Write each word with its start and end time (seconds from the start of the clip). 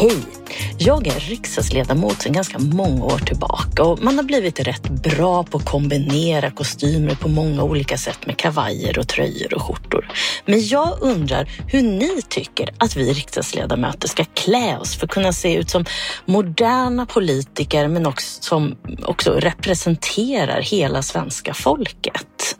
Hej! 0.00 0.39
Jag 0.82 1.06
är 1.06 1.20
riksdagsledamot 1.20 2.22
sedan 2.22 2.32
ganska 2.32 2.58
många 2.58 3.04
år 3.04 3.18
tillbaka 3.18 3.84
och 3.84 4.02
man 4.02 4.16
har 4.16 4.22
blivit 4.22 4.60
rätt 4.60 4.88
bra 4.88 5.44
på 5.44 5.58
att 5.58 5.64
kombinera 5.64 6.50
kostymer 6.50 7.14
på 7.14 7.28
många 7.28 7.62
olika 7.62 7.98
sätt 7.98 8.26
med 8.26 8.36
kavajer 8.36 8.98
och 8.98 9.08
tröjor 9.08 9.54
och 9.54 9.62
skjortor. 9.62 10.08
Men 10.44 10.66
jag 10.66 10.98
undrar 11.00 11.48
hur 11.68 11.82
ni 11.82 12.22
tycker 12.28 12.74
att 12.78 12.96
vi 12.96 13.12
riksdagsledamöter 13.12 14.08
ska 14.08 14.24
klä 14.24 14.78
oss 14.78 14.96
för 14.96 15.06
att 15.06 15.12
kunna 15.12 15.32
se 15.32 15.54
ut 15.54 15.70
som 15.70 15.84
moderna 16.24 17.06
politiker 17.06 17.88
men 17.88 18.06
också 18.06 18.42
som 18.42 18.76
också 19.02 19.32
representerar 19.32 20.60
hela 20.62 21.02
svenska 21.02 21.54
folket. 21.54 22.56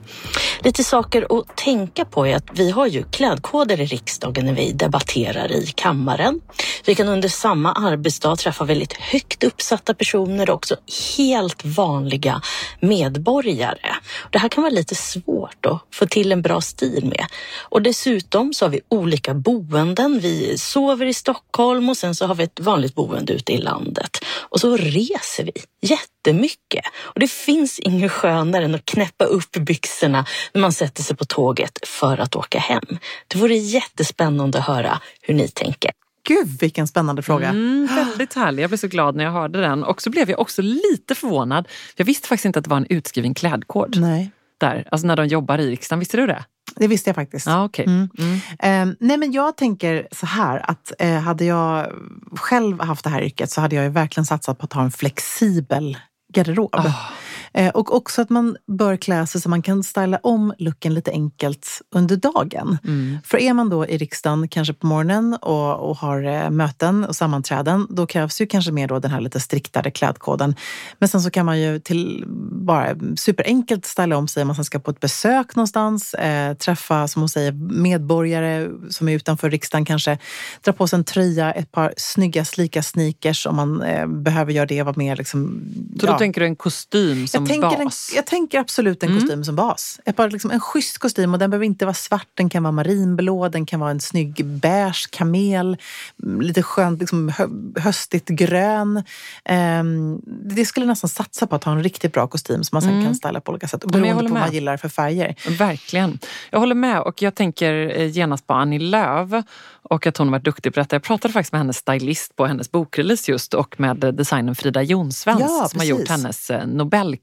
Lite 0.62 0.84
saker 0.84 1.38
att 1.38 1.56
tänka 1.56 2.04
på 2.04 2.26
är 2.26 2.36
att 2.36 2.46
vi 2.54 2.70
har 2.70 2.86
ju 2.86 3.02
klädkoder 3.02 3.80
i 3.80 3.86
riksdagen 3.86 4.46
när 4.46 4.54
vi 4.54 4.72
debatterar 4.72 5.52
i 5.52 5.66
kammaren. 5.66 6.40
Vi 6.86 6.94
kan 6.94 7.08
under 7.08 7.28
samma 7.28 7.72
arbetsdag 8.10 8.36
träffa 8.36 8.64
väldigt 8.64 8.92
högt 8.92 9.44
uppsatta 9.44 9.94
personer 9.94 10.50
och 10.50 10.56
också 10.56 10.76
helt 11.16 11.64
vanliga 11.64 12.42
medborgare. 12.80 13.96
Det 14.30 14.38
här 14.38 14.48
kan 14.48 14.62
vara 14.62 14.72
lite 14.72 14.94
svårt 14.94 15.66
att 15.66 15.82
få 15.94 16.06
till 16.06 16.32
en 16.32 16.42
bra 16.42 16.60
stil 16.60 17.04
med. 17.04 17.26
Och 17.70 17.82
dessutom 17.82 18.52
så 18.54 18.64
har 18.64 18.70
vi 18.70 18.80
olika 18.88 19.34
boenden. 19.34 20.20
Vi 20.22 20.58
sover 20.58 21.06
i 21.06 21.14
Stockholm 21.14 21.88
och 21.88 21.96
sen 21.96 22.14
så 22.14 22.26
har 22.26 22.34
vi 22.34 22.44
ett 22.44 22.60
vanligt 22.60 22.94
boende 22.94 23.32
ute 23.32 23.52
i 23.52 23.58
landet. 23.58 24.18
Och 24.50 24.60
så 24.60 24.76
reser 24.76 25.44
vi 25.44 25.52
jättemycket. 25.82 26.84
Och 27.14 27.20
det 27.20 27.30
finns 27.30 27.78
inget 27.78 28.12
skönare 28.12 28.64
än 28.64 28.74
att 28.74 28.84
knäppa 28.84 29.24
upp 29.24 29.52
byxorna 29.52 30.26
när 30.54 30.60
man 30.60 30.72
sätter 30.72 31.02
sig 31.02 31.16
på 31.16 31.24
tåget 31.24 31.78
för 31.86 32.18
att 32.18 32.36
åka 32.36 32.58
hem. 32.58 32.98
Det 33.28 33.38
vore 33.38 33.56
jättespännande 33.56 34.58
att 34.58 34.66
höra 34.66 35.00
hur 35.22 35.34
ni 35.34 35.48
tänker. 35.48 35.90
Gud 36.28 36.60
vilken 36.60 36.86
spännande 36.86 37.22
fråga. 37.22 37.48
Mm, 37.48 37.88
väldigt 37.94 38.34
härlig. 38.34 38.62
Jag 38.62 38.70
blev 38.70 38.78
så 38.78 38.88
glad 38.88 39.16
när 39.16 39.24
jag 39.24 39.32
hörde 39.32 39.60
den. 39.60 39.84
Och 39.84 40.02
så 40.02 40.10
blev 40.10 40.30
jag 40.30 40.40
också 40.40 40.62
lite 40.62 41.14
förvånad. 41.14 41.68
Jag 41.96 42.04
visste 42.04 42.28
faktiskt 42.28 42.44
inte 42.44 42.58
att 42.58 42.64
det 42.64 42.70
var 42.70 42.76
en 42.76 42.86
utskriven 42.90 43.34
klädkod. 43.34 44.00
Nej. 44.00 44.30
Där, 44.58 44.88
alltså 44.90 45.06
när 45.06 45.16
de 45.16 45.26
jobbar 45.26 45.58
i 45.58 45.70
riksdagen. 45.70 46.00
Visste 46.00 46.16
du 46.16 46.26
det? 46.26 46.44
Det 46.76 46.86
visste 46.86 47.10
jag 47.10 47.14
faktiskt. 47.14 47.46
Ja, 47.46 47.64
okay. 47.64 47.84
Mm. 47.84 48.08
Mm. 48.18 48.90
Eh, 48.90 48.96
nej 49.00 49.16
men 49.16 49.32
jag 49.32 49.56
tänker 49.56 50.08
så 50.12 50.26
här 50.26 50.70
att 50.70 50.92
eh, 50.98 51.18
hade 51.18 51.44
jag 51.44 51.92
själv 52.36 52.80
haft 52.80 53.04
det 53.04 53.10
här 53.10 53.22
yrket 53.22 53.50
så 53.50 53.60
hade 53.60 53.76
jag 53.76 53.90
verkligen 53.90 54.24
satsat 54.24 54.58
på 54.58 54.64
att 54.64 54.72
ha 54.72 54.82
en 54.82 54.90
flexibel 54.90 55.98
garderob. 56.32 56.74
Oh. 56.74 57.10
Eh, 57.52 57.68
och 57.68 57.94
också 57.94 58.22
att 58.22 58.30
man 58.30 58.56
bör 58.66 58.96
klä 58.96 59.26
sig 59.26 59.40
så 59.40 59.48
man 59.48 59.62
kan 59.62 59.82
styla 59.82 60.18
om 60.22 60.54
looken 60.58 60.94
lite 60.94 61.10
enkelt 61.10 61.82
under 61.94 62.16
dagen. 62.16 62.78
Mm. 62.84 63.18
För 63.24 63.38
är 63.38 63.52
man 63.54 63.68
då 63.68 63.86
i 63.86 63.98
riksdagen 63.98 64.48
kanske 64.48 64.74
på 64.74 64.86
morgonen 64.86 65.34
och, 65.34 65.90
och 65.90 65.96
har 65.96 66.22
eh, 66.22 66.50
möten 66.50 67.04
och 67.04 67.16
sammanträden, 67.16 67.86
då 67.90 68.06
krävs 68.06 68.40
ju 68.40 68.46
kanske 68.46 68.72
mer 68.72 68.88
då 68.88 68.98
den 68.98 69.10
här 69.10 69.20
lite 69.20 69.40
striktare 69.40 69.90
klädkoden. 69.90 70.54
Men 70.98 71.08
sen 71.08 71.20
så 71.20 71.30
kan 71.30 71.46
man 71.46 71.60
ju 71.60 71.78
till 71.78 72.24
bara 72.52 72.96
superenkelt 73.16 73.86
styla 73.86 74.16
om 74.16 74.28
sig 74.28 74.42
om 74.42 74.46
man 74.46 74.64
ska 74.64 74.78
på 74.78 74.90
ett 74.90 75.00
besök 75.00 75.56
någonstans, 75.56 76.14
eh, 76.14 76.54
träffa, 76.54 77.08
som 77.08 77.22
hon 77.22 77.28
säger, 77.28 77.52
medborgare 77.82 78.70
som 78.90 79.08
är 79.08 79.12
utanför 79.12 79.50
riksdagen 79.50 79.84
kanske, 79.84 80.18
dra 80.64 80.72
på 80.72 80.86
sig 80.86 80.96
en 80.96 81.04
tröja, 81.04 81.52
ett 81.52 81.72
par 81.72 81.94
snygga 81.96 82.44
slika 82.44 82.82
sneakers 82.82 83.46
om 83.46 83.56
man 83.56 83.82
eh, 83.82 84.06
behöver 84.06 84.52
göra 84.52 84.66
det, 84.66 84.82
vara 84.82 84.96
mer 84.96 85.16
liksom... 85.16 85.62
Så 86.00 86.06
då 86.06 86.18
tänker 86.18 86.40
du 86.40 86.46
en 86.46 86.56
kostym 86.56 87.26
som 87.46 87.54
jag 87.54 87.70
tänker, 87.70 87.84
bas? 87.84 88.08
En, 88.12 88.16
jag 88.16 88.26
tänker 88.26 88.58
absolut 88.58 89.02
en 89.02 89.08
Mm. 89.10 89.20
kostym 89.20 89.44
som 89.44 89.56
bas. 89.56 90.00
Ett 90.04 90.16
par, 90.16 90.30
liksom, 90.30 90.50
en 90.50 90.60
schysst 90.60 90.98
kostym 90.98 91.32
och 91.32 91.38
den 91.38 91.50
behöver 91.50 91.66
inte 91.66 91.84
vara 91.84 91.94
svart. 91.94 92.28
Den 92.34 92.48
kan 92.48 92.62
vara 92.62 92.72
marinblå, 92.72 93.48
den 93.48 93.66
kan 93.66 93.80
vara 93.80 93.90
en 93.90 94.00
snygg 94.00 94.44
beige 94.46 95.08
kamel, 95.10 95.76
mm, 96.22 96.40
lite 96.40 96.62
skönt 96.62 97.00
liksom, 97.00 97.28
hö, 97.28 97.46
höstigt 97.80 98.28
grön. 98.28 99.02
Ehm, 99.44 100.20
det 100.26 100.64
skulle 100.66 100.86
nästan 100.86 101.08
satsa 101.10 101.46
på 101.46 101.54
att 101.56 101.64
ha 101.64 101.72
en 101.72 101.82
riktigt 101.82 102.12
bra 102.12 102.26
kostym 102.26 102.64
som 102.64 102.76
man 102.76 102.82
sen 102.82 102.90
Mm. 102.92 103.04
kan 103.04 103.14
styla 103.14 103.40
på 103.40 103.50
olika 103.52 103.68
sätt. 103.68 103.84
Beroende 103.84 104.14
på 104.14 104.34
vad 104.34 104.40
man 104.40 104.52
gillar 104.52 104.76
för 104.76 104.88
färger. 104.88 105.34
Verkligen. 105.58 106.18
Jag 106.50 106.58
håller 106.60 106.74
med 106.74 107.00
och 107.00 107.22
jag 107.22 107.34
tänker 107.34 108.00
eh, 108.00 108.06
genast 108.06 108.46
på 108.46 108.54
Annie 108.54 108.78
Lööf 108.78 109.44
och 109.82 110.06
att 110.06 110.16
hon 110.16 110.26
har 110.28 110.32
varit 110.32 110.44
duktig 110.44 110.74
på 110.74 110.80
detta. 110.80 110.96
Jag 110.96 111.02
pratade 111.02 111.32
faktiskt 111.34 111.52
med 111.52 111.60
hennes 111.60 111.76
stylist 111.76 112.36
på 112.36 112.46
hennes 112.46 112.70
bokrelease 112.72 113.30
just 113.30 113.54
och 113.54 113.80
med 113.80 114.04
eh, 114.04 114.10
designern 114.12 114.54
Frida 114.54 114.82
Jonsvens 114.82 115.40
Ja, 115.40 115.68
som 115.70 115.80
har 115.80 115.86
gjort 115.86 116.08
hennes 116.08 116.50
eh, 116.50 116.66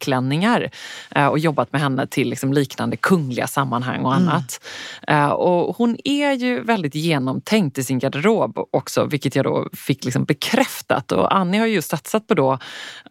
Nobelklänningar 0.07 0.69
eh, 1.15 1.27
och 1.27 1.39
jobbat 1.39 1.71
med 1.71 1.81
henne 1.81 2.07
till 2.07 2.29
liksom 2.29 2.53
liknande 2.53 2.97
kungliga 2.97 3.47
sammanhang 3.47 4.05
och 4.05 4.15
Mm. 4.15 4.27
annat. 4.29 4.59
Eh, 5.07 5.27
Och 5.29 5.75
hon 5.77 5.97
är 6.03 6.31
ju 6.33 6.61
väldigt 6.63 6.95
genomtänkt 6.95 7.77
i 7.77 7.83
sin 7.83 7.99
garderob 7.99 8.57
också, 8.71 9.05
vilket 9.05 9.35
jag 9.35 9.45
då 9.45 9.69
fick 9.73 10.05
liksom 10.05 10.25
bekräftat. 10.25 11.11
Och 11.11 11.35
Annie 11.35 11.59
har 11.59 11.67
ju 11.67 11.81
satsat 11.81 12.27
på 12.27 12.33
då, 12.33 12.57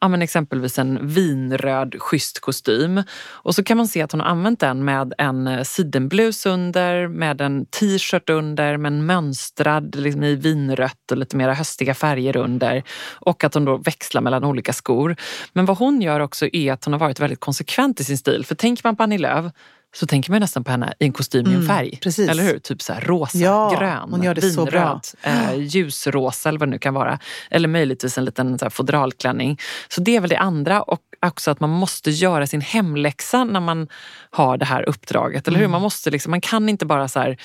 ja, 0.01 0.09
men 0.09 0.23
exempelvis 0.23 0.79
en 0.79 0.99
vinröd 1.09 1.95
schysst 1.99 2.41
kostym. 2.41 3.03
Och 3.45 3.55
så 3.55 3.63
kan 3.65 3.77
man 3.77 3.89
se 3.89 4.03
att 4.03 4.13
hon 4.13 4.21
har 4.21 4.28
använt 4.28 4.61
den 4.61 4.84
med 4.84 5.13
en 5.19 5.47
eh, 5.47 5.63
sidenblus 5.63 6.47
under, 6.47 7.09
med 7.09 7.41
en 7.41 7.67
t-shirt 7.67 8.31
under, 8.31 8.77
med 8.77 8.93
en 8.93 9.07
mönstrad 9.07 9.95
liksom 9.97 10.25
i 10.25 10.34
vinrött 10.34 11.11
och 11.11 11.17
lite 11.19 11.37
mera 11.37 11.55
höstiga 11.55 11.95
färger 11.95 12.37
under. 12.37 12.83
Och 13.21 13.45
att 13.45 13.55
hon 13.55 13.65
då 13.65 13.77
växlar 13.77 14.21
mellan 14.23 14.45
olika 14.45 14.73
skor. 14.73 15.17
Men 15.53 15.65
vad 15.67 15.78
hon 15.78 16.03
gör 16.03 16.21
också 16.21 16.47
är 16.53 16.73
att 16.73 16.84
hon 16.86 16.92
har 16.92 17.00
varit 17.00 17.20
väldigt 17.20 17.41
konsekvent 17.41 18.00
i 18.00 18.04
sin 18.04 18.19
stil. 18.19 18.44
För 18.47 18.54
tänker 18.54 18.84
man 18.84 18.97
på 18.97 19.02
Annie 19.02 19.19
Lööf 19.19 19.52
så 19.97 20.06
tänker 20.06 20.30
man 20.30 20.41
nästan 20.41 20.64
på 20.64 20.70
henne 20.70 20.92
i 20.98 21.04
en 21.04 21.12
kostym 21.12 21.47
i 21.47 21.48
en 21.50 21.54
Mm, 21.54 21.69
färg. 21.69 21.98
precis. 22.02 22.28
Eller 22.28 22.42
hur? 22.42 22.58
Typ 22.58 22.82
så 22.82 22.92
här 22.92 23.00
rosa, 23.00 23.38
Ja, 23.38 23.76
grön, 23.78 24.08
hon 24.10 24.22
gör 24.22 24.34
det 24.34 24.42
så 24.50 24.64
bra. 24.64 25.00
vinröd, 25.22 25.52
eh, 25.54 25.60
ljusrosa 25.62 26.48
eller 26.48 26.58
vad 26.58 26.69
det 26.69 26.70
nu 26.70 26.78
kan 26.78 26.94
vara. 26.94 27.19
Eller 27.50 27.69
möjligtvis 27.69 28.19
en 28.19 28.24
liten 28.24 28.58
så 28.58 28.64
här 28.64 28.70
fodralklänning. 28.70 29.58
Så 29.88 30.00
det 30.00 30.16
är 30.16 30.20
väl 30.20 30.30
det 30.30 30.38
andra. 30.38 30.82
Och 30.82 31.00
också 31.26 31.50
att 31.50 31.60
man 31.60 31.70
måste 31.70 32.10
göra 32.10 32.47
sin 32.47 32.60
hemläxa 32.60 33.44
när 33.44 33.60
man 33.60 33.88
har 34.30 34.56
det 34.58 34.64
här 34.64 34.88
uppdraget. 34.88 35.48
Eller 35.48 35.58
hur? 35.58 35.64
Mm. 35.64 35.72
Man, 35.72 35.82
måste 35.82 36.10
liksom, 36.10 36.30
man 36.30 36.41
kan 36.41 36.68
inte 36.68 36.86
bara 36.86 37.08
så 37.08 37.20
här, 37.20 37.36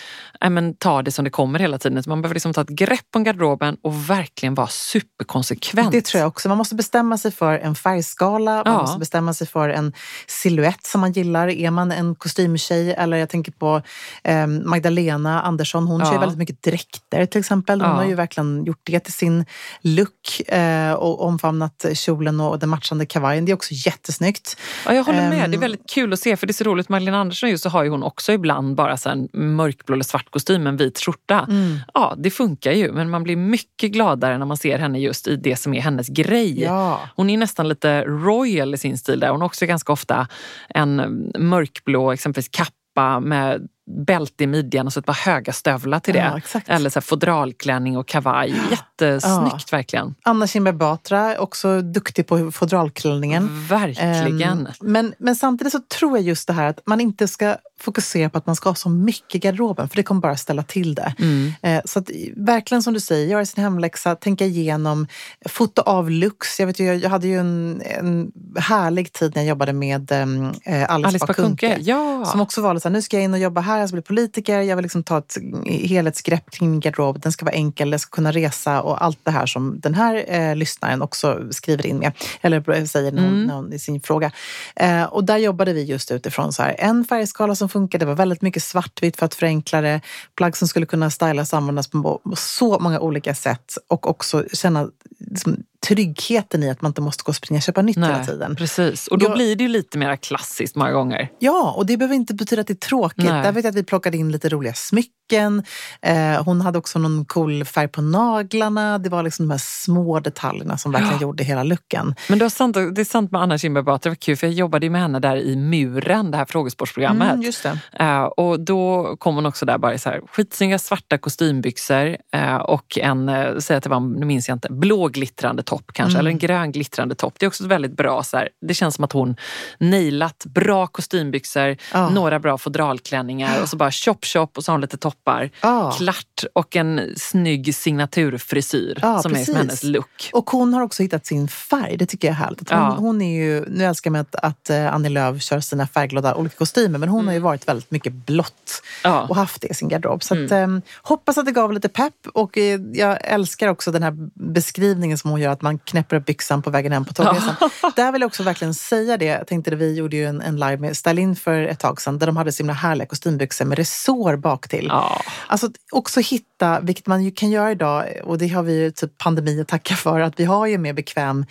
nej, 0.42 0.50
men, 0.50 0.76
ta 0.76 1.02
det 1.02 1.12
som 1.12 1.26
det 1.26 1.32
kommer 1.32 1.60
hela 1.60 1.78
tiden. 1.78 2.04
Man 2.08 2.22
behöver 2.22 2.34
liksom 2.36 2.54
ta 2.54 2.62
ett 2.62 2.70
grepp 2.70 3.06
om 3.16 3.24
garderoben 3.24 3.78
och 3.84 4.10
verkligen 4.10 4.56
vara 4.56 4.68
superkonsekvent. 4.68 5.92
Det 5.92 6.02
tror 6.06 6.20
jag 6.20 6.28
också. 6.28 6.48
Man 6.50 6.58
måste 6.58 6.76
bestämma 6.76 7.18
sig 7.18 7.32
för 7.32 7.60
en 7.60 7.76
färgskala, 7.76 8.52
man 8.56 8.64
Ja. 8.74 8.82
måste 8.82 9.00
bestämma 9.00 9.34
sig 9.34 9.48
för 9.48 9.70
en 9.70 9.94
silhuett 10.28 10.86
som 10.88 11.02
man 11.02 11.12
gillar. 11.12 11.48
Är 11.48 11.72
man 11.72 11.92
en 11.92 12.16
kostymtjej 12.36 12.94
eller 12.94 13.18
jag 13.18 13.30
tänker 13.30 13.52
på 13.52 13.82
eh, 14.24 14.48
Magdalena 14.48 15.42
Andersson, 15.42 15.88
hon 15.88 16.00
Ja. 16.00 16.06
kör 16.06 16.14
ju 16.14 16.20
väldigt 16.20 16.38
mycket 16.38 16.64
dräkter 16.64 17.26
till 17.26 17.40
exempel. 17.40 17.82
Hon 17.82 17.90
Ja. 17.90 17.96
har 17.96 18.06
ju 18.06 18.16
verkligen 18.16 18.66
gjort 18.66 18.80
det 18.84 19.00
till 19.00 19.14
sin 19.14 19.46
look 19.82 20.42
eh, 20.48 20.94
och 20.94 21.22
omfamnat 21.26 21.86
kjolen 21.94 22.40
och 22.40 22.60
den 22.60 22.70
matchande 22.70 23.06
kavajen. 23.06 23.46
Det 23.46 23.52
är 23.52 23.54
också 23.54 23.74
jättesnyggt. 23.74 24.58
Ja, 24.86 24.94
jag 24.94 25.04
håller 25.04 25.30
med. 25.30 25.44
Ehm. 25.46 25.52
Det 25.52 25.58
är 25.58 25.62
väldigt 25.62 25.90
kul 25.90 26.14
att 26.14 26.20
se 26.20 26.38
för 26.38 26.48
det 26.48 26.52
är 26.52 26.54
så 26.54 26.64
roligt. 26.64 26.90
Magdalena 26.90 27.20
Andersson 27.22 27.50
just 27.50 27.64
så 27.64 27.70
har 27.70 27.84
ju 27.84 27.90
hon 27.90 28.04
också 28.04 28.32
ibland 28.34 28.76
bara 28.76 28.98
så 28.98 29.10
en 29.10 29.30
mörkblå 29.34 29.94
eller 29.94 30.04
svart 30.04 30.32
kostym 30.32 30.64
med 30.64 30.70
en 30.72 30.78
vit 30.78 31.00
skjorta. 31.00 31.46
Mm. 31.50 31.80
Ja, 31.94 32.16
det 32.18 32.30
funkar 32.32 32.72
ju 32.72 32.92
men 32.92 33.10
man 33.10 33.24
blir 33.24 33.36
mycket 33.36 33.92
gladare 33.92 34.38
när 34.38 34.46
man 34.46 34.58
ser 34.58 34.78
henne 34.80 35.00
just 35.00 35.28
i 35.28 35.36
det 35.36 35.56
som 35.56 35.74
är 35.74 35.82
hennes 35.82 36.08
grej. 36.08 36.64
Ja. 36.64 37.00
Hon 37.16 37.30
är 37.30 37.38
nästan 37.38 37.68
lite 37.70 38.04
royal 38.04 38.74
i 38.74 38.78
sin 38.78 38.98
stil 38.98 39.20
där. 39.20 39.30
Hon 39.30 39.42
har 39.42 39.46
också 39.46 39.66
ganska 39.66 39.94
ofta 39.94 40.28
en 40.70 40.96
mörkblå 41.40 42.14
exempelvis 42.22 42.52
kappa 42.54 43.20
med 43.20 43.68
bälte 44.06 44.44
i 44.44 44.48
midjan 44.48 44.86
och 44.88 44.94
så 44.94 45.00
ett 45.00 45.06
par 45.06 45.14
höga 45.14 45.54
stövlar 45.54 46.00
till 46.00 46.14
det. 46.14 46.42
Ja, 46.54 46.60
Eller 46.68 46.90
så 46.90 47.02
fodralklänning 47.02 47.98
och 47.98 48.08
kavaj. 48.08 48.50
Jättesnyggt 48.72 49.68
Ja. 49.72 49.78
verkligen. 49.78 50.16
Anna 50.24 50.48
Kinberg 50.48 50.76
Batra, 50.76 51.38
också 51.40 51.82
duktig 51.82 52.28
på 52.28 52.52
fodralklänningen. 52.52 53.68
Verkligen. 53.70 54.68
Ehm, 54.68 54.74
men, 54.82 55.14
men 55.20 55.36
samtidigt 55.36 55.74
så 55.74 55.80
tror 55.80 56.18
jag 56.18 56.26
just 56.28 56.48
det 56.48 56.54
här 56.54 56.66
att 56.68 56.80
man 56.86 57.02
inte 57.02 57.28
ska 57.28 57.56
fokusera 57.80 58.30
på 58.30 58.38
att 58.38 58.46
man 58.46 58.56
ska 58.56 58.70
ha 58.70 58.76
så 58.76 58.90
mycket 58.90 59.36
i 59.36 59.40
garderoben, 59.40 59.90
för 59.90 59.96
det 59.96 60.04
kommer 60.04 60.22
bara 60.22 60.38
ställa 60.38 60.64
till 60.64 60.96
det. 60.96 61.14
Mm. 61.20 61.54
Eh, 61.62 61.82
Så 61.86 62.00
att, 62.00 62.10
verkligen 62.36 62.84
som 62.84 62.94
du 62.94 63.00
säger, 63.00 63.28
göra 63.28 63.46
sin 63.46 63.64
hemläxa, 63.64 64.16
tänka 64.16 64.46
igenom, 64.46 65.08
fota 65.50 65.82
av 65.82 66.10
lux. 66.10 66.60
Jag, 66.60 66.68
vet 66.68 66.80
ju, 66.80 66.94
jag 66.94 67.10
hade 67.10 67.28
ju 67.28 67.40
en, 67.40 67.82
en 67.86 68.32
härlig 68.56 69.14
tid 69.14 69.32
när 69.36 69.42
jag 69.42 69.50
jobbade 69.50 69.74
med 69.74 70.12
um, 70.12 70.48
Alice, 70.66 70.88
Alice 70.88 71.26
Bakunke. 71.26 71.78
Ja. 71.82 72.26
Som 72.26 72.42
också 72.42 72.62
var 72.62 72.74
lite 72.74 72.82
så 72.82 72.90
här, 72.90 72.94
nu 72.94 73.02
ska 73.02 73.18
jag 73.18 73.24
in 73.24 73.34
och 73.34 73.40
jobba 73.40 73.62
här, 73.62 73.81
jag 73.82 73.90
ska 73.90 73.96
bli 73.96 74.02
politiker, 74.02 74.62
jag 74.62 74.76
vill 74.76 74.84
liksom 74.84 75.04
ta 75.04 75.18
ett 75.18 75.38
helhetsgrepp 75.66 76.52
kring 76.52 76.72
min 76.72 76.80
garderob. 76.80 77.20
Den 77.20 77.32
ska 77.32 77.46
vara 77.46 77.56
enkel, 77.56 77.92
jag 77.92 78.02
ska 78.02 78.16
kunna 78.16 78.32
resa 78.32 78.82
och 78.82 79.04
allt 79.04 79.20
det 79.24 79.32
här 79.32 79.46
som 79.46 79.80
den 79.80 79.94
här 79.94 80.26
eh, 80.28 80.56
lyssnaren 80.56 81.02
också 81.02 81.48
skriver 81.52 81.86
in 81.86 81.98
med, 81.98 82.12
eller 82.42 82.86
säger 82.86 83.12
när 83.12 83.22
hon, 83.22 83.32
Mm. 83.32 83.48
när 83.48 83.54
hon, 83.56 83.74
i 83.74 83.80
sin 83.80 84.02
fråga. 84.02 84.32
Eh, 84.76 85.04
och 85.04 85.24
där 85.24 85.38
jobbade 85.38 85.74
vi 85.74 85.84
just 85.84 86.12
utifrån 86.12 86.54
så 86.54 86.64
här, 86.64 86.76
en 86.80 87.06
färgskala 87.06 87.56
som 87.56 87.70
funkar, 87.70 88.00
det 88.00 88.06
var 88.06 88.16
väldigt 88.16 88.42
mycket 88.42 88.64
svartvitt 88.64 89.18
för 89.18 89.26
att 89.26 89.36
förenkla 89.36 89.82
det, 89.82 90.02
plagg 90.36 90.58
som 90.58 90.68
skulle 90.68 90.86
kunna 90.86 91.10
stylas 91.10 91.54
och 91.54 91.58
användas 91.58 91.88
på 91.88 92.22
så 92.36 92.80
många 92.80 93.00
olika 93.00 93.36
sätt 93.36 93.78
och 93.88 94.10
också 94.10 94.44
känna 94.54 94.90
liksom, 95.20 95.64
tryggheten 95.88 96.64
i 96.64 96.70
att 96.70 96.82
man 96.82 96.90
inte 96.90 97.02
måste 97.02 97.24
gå 97.24 97.30
och 97.30 97.36
springa 97.36 97.58
och 97.58 97.64
köpa 97.64 97.82
nytt 97.82 97.98
hela 97.98 98.26
tiden. 98.26 98.56
Precis, 98.56 99.08
och 99.08 99.18
då 99.18 99.26
Jag- 99.26 99.34
blir 99.34 99.56
det 99.56 99.64
ju 99.64 99.70
lite 99.70 99.98
mer 99.98 100.16
klassiskt 100.16 100.76
många 100.76 100.92
gånger. 100.92 101.30
Ja, 101.40 101.74
och 101.78 101.86
det 101.86 101.98
behöver 101.98 102.16
inte 102.16 102.34
betyda 102.34 102.62
att 102.62 102.68
det 102.68 102.74
är 102.74 102.88
tråkigt. 102.88 103.18
Nej. 103.26 103.44
Där 103.44 103.52
vet 103.52 103.64
jag 103.64 103.72
att 103.72 103.78
vi 103.78 103.84
plockade 103.84 104.18
in 104.18 104.32
lite 104.32 104.50
roliga 104.50 104.74
smycken. 104.74 105.64
Eh, 106.02 106.44
hon 106.44 106.62
hade 106.62 106.78
också 106.80 107.00
någon 107.00 107.26
cool 107.26 107.66
färg 107.66 107.88
på 107.88 108.02
naglarna. 108.02 108.98
Det 108.98 109.10
var 109.10 109.24
liksom 109.24 109.48
de 109.48 109.52
här 109.52 109.62
små 109.64 110.20
detaljerna 110.20 110.78
som 110.78 110.92
verkligen 110.92 111.20
gjorde 111.22 111.44
hela 111.44 111.64
looken. 111.64 112.16
Men 112.30 112.40
det, 112.40 112.46
var 112.46 112.50
sant, 112.50 112.74
det 112.74 113.02
är 113.02 113.06
sant 113.06 113.32
med 113.32 113.42
Anna 113.42 113.58
Kinberg 113.58 113.84
Batra, 113.84 114.00
det 114.04 114.10
var 114.10 114.16
kul 114.16 114.38
för 114.38 114.48
jag 114.48 114.54
jobbade 114.54 114.86
ju 114.86 114.90
med 114.90 115.02
henne 115.02 115.20
där 115.20 115.36
i 115.36 115.56
Muren, 115.56 116.32
det 116.32 116.38
här 116.38 116.46
frågesportsprogrammet. 116.46 117.30
Mm, 117.32 117.42
just 117.42 117.64
det. 117.64 117.80
Eh, 118.00 118.24
och 118.24 118.60
då 118.60 119.16
kom 119.20 119.36
hon 119.36 119.46
också 119.46 119.66
där 119.66 119.78
bara 119.78 119.94
i 119.94 120.00
så 120.00 120.10
här, 120.10 120.22
skitsnygga 120.32 120.80
svarta 120.80 121.18
kostymbyxor 121.18 122.18
eh, 122.34 122.56
och 122.56 122.98
en, 122.98 123.30
uh, 123.30 123.58
säg 123.60 123.78
att 123.78 123.84
det 123.84 123.90
var, 123.90 124.00
nu 124.00 124.26
minns 124.26 124.48
jag 124.48 124.56
inte, 124.56 124.68
blå 124.72 125.08
glittrande 125.08 125.64
topp 125.72 125.92
kanske, 125.94 126.18
Mm. 126.18 126.20
eller 126.20 126.32
en 126.32 126.38
grön 126.38 126.72
glittrande 126.72 127.16
topp. 127.16 127.34
Det 127.40 127.46
är 127.46 127.48
också 127.48 127.68
väldigt 127.68 127.98
bra, 127.98 128.24
så 128.24 128.38
här, 128.38 128.50
det 128.68 128.74
känns 128.74 128.96
som 128.96 129.04
att 129.04 129.12
hon 129.14 129.36
nailat 129.80 130.46
bra 130.46 130.88
kostymbyxor, 130.88 131.78
Ja. 131.94 132.10
några 132.10 132.40
bra 132.40 132.58
fodralklänningar 132.58 133.62
och 133.62 133.70
så 133.70 133.78
bara 133.78 133.92
chop 133.92 134.26
chop 134.26 134.58
och 134.58 134.64
så 134.64 134.72
har 134.72 134.74
hon 134.74 134.82
lite 134.82 134.98
toppar. 134.98 135.50
Ja. 135.62 135.92
Klart 135.98 136.44
och 136.54 136.76
en 136.76 137.14
snygg 137.18 137.76
signaturfrisyr 137.76 139.00
Ja, 139.02 139.22
som 139.22 139.32
är 139.32 139.36
som 139.36 139.46
precis. 139.46 139.56
hennes 139.56 139.84
look. 139.84 140.30
Och 140.34 140.50
hon 140.50 140.74
har 140.74 140.82
också 140.82 141.04
hittat 141.04 141.26
sin 141.26 141.48
färg. 141.48 141.98
Det 141.98 142.06
tycker 142.06 142.28
jag 142.28 142.36
är 142.36 142.40
härligt. 142.40 142.70
Hon, 142.70 142.80
Ja. 142.80 142.96
hon 143.00 143.22
är 143.22 143.36
ju, 143.46 143.66
nu 143.68 143.84
älskar 143.84 144.12
man 144.12 144.22
att, 144.22 144.36
att 144.36 144.70
eh, 144.70 144.94
Annie 144.94 145.10
Lööf 145.10 145.42
kör 145.42 145.60
sina 145.60 145.88
färgglada 145.88 146.36
olika 146.36 146.56
kostymer 146.56 147.00
men 147.00 147.10
hon 147.10 147.28
har 147.28 147.34
ju 147.34 147.40
varit 147.40 147.68
väldigt 147.68 147.92
mycket 147.92 148.14
blått 148.14 148.82
Mm. 149.06 149.18
Mm. 149.18 149.30
och 149.30 149.36
haft 149.36 149.62
det 149.62 149.68
i 149.68 149.74
sin 149.74 149.88
garderob. 149.90 150.24
Så 150.24 150.34
att, 150.46 150.52
eh, 150.52 150.68
hoppas 151.02 151.38
att 151.38 151.46
det 151.46 151.52
gav 151.52 151.74
lite 151.74 151.90
pepp 151.90 152.14
och 152.34 152.58
eh, 152.58 152.80
jag 152.94 153.18
älskar 153.22 153.68
också 153.68 153.92
den 153.92 154.04
här 154.04 154.14
beskrivningen 154.34 155.18
som 155.18 155.30
hon 155.32 155.40
gör 155.42 155.52
att 155.62 155.64
man 155.64 155.80
knäpper 155.80 156.16
upp 156.16 156.26
byxan 156.26 156.62
på 156.62 156.70
vägen 156.70 156.92
hem 156.92 157.06
på 157.06 157.14
tågresan. 157.14 157.56
Där 157.96 158.12
vill 158.12 158.22
jag 158.22 158.28
också 158.28 158.44
verkligen 158.44 158.74
säga 158.74 159.18
det. 159.18 159.26
Jag 159.26 159.48
tänkte 159.48 159.76
vi 159.76 159.96
gjorde 159.96 160.16
ju 160.16 160.26
en, 160.26 160.42
en 160.42 160.56
live 160.56 160.78
med 160.78 160.98
Style 160.98 161.22
In 161.22 161.36
för 161.36 161.62
ett 161.62 161.80
tag 161.80 162.02
sedan 162.02 162.20
där 162.20 162.28
de 162.28 162.38
hade 162.38 162.52
så 162.52 162.58
himla 162.58 162.74
härliga 162.74 163.08
kostymbyxor 163.08 163.66
med 163.66 163.78
resår 163.78 164.36
bak 164.36 164.68
till. 164.68 164.86
Ja. 164.90 165.22
Alltså 165.48 165.70
också 165.92 166.20
hitta, 166.20 166.80
vilket 166.80 167.08
man 167.08 167.24
ju 167.24 167.32
kan 167.32 167.50
göra 167.50 167.72
idag, 167.72 168.06
och 168.24 168.38
det 168.38 168.48
har 168.48 168.64
vi 168.64 168.74
ju 168.74 168.92
typ 168.92 169.18
pandemi 169.18 169.62
att 169.62 169.68
tacka 169.68 169.96
för, 169.96 170.20
att 170.20 170.40
vi 170.40 170.46
har 170.46 170.68
ju 170.68 170.78
mer 170.78 170.94
bekväm 170.94 171.46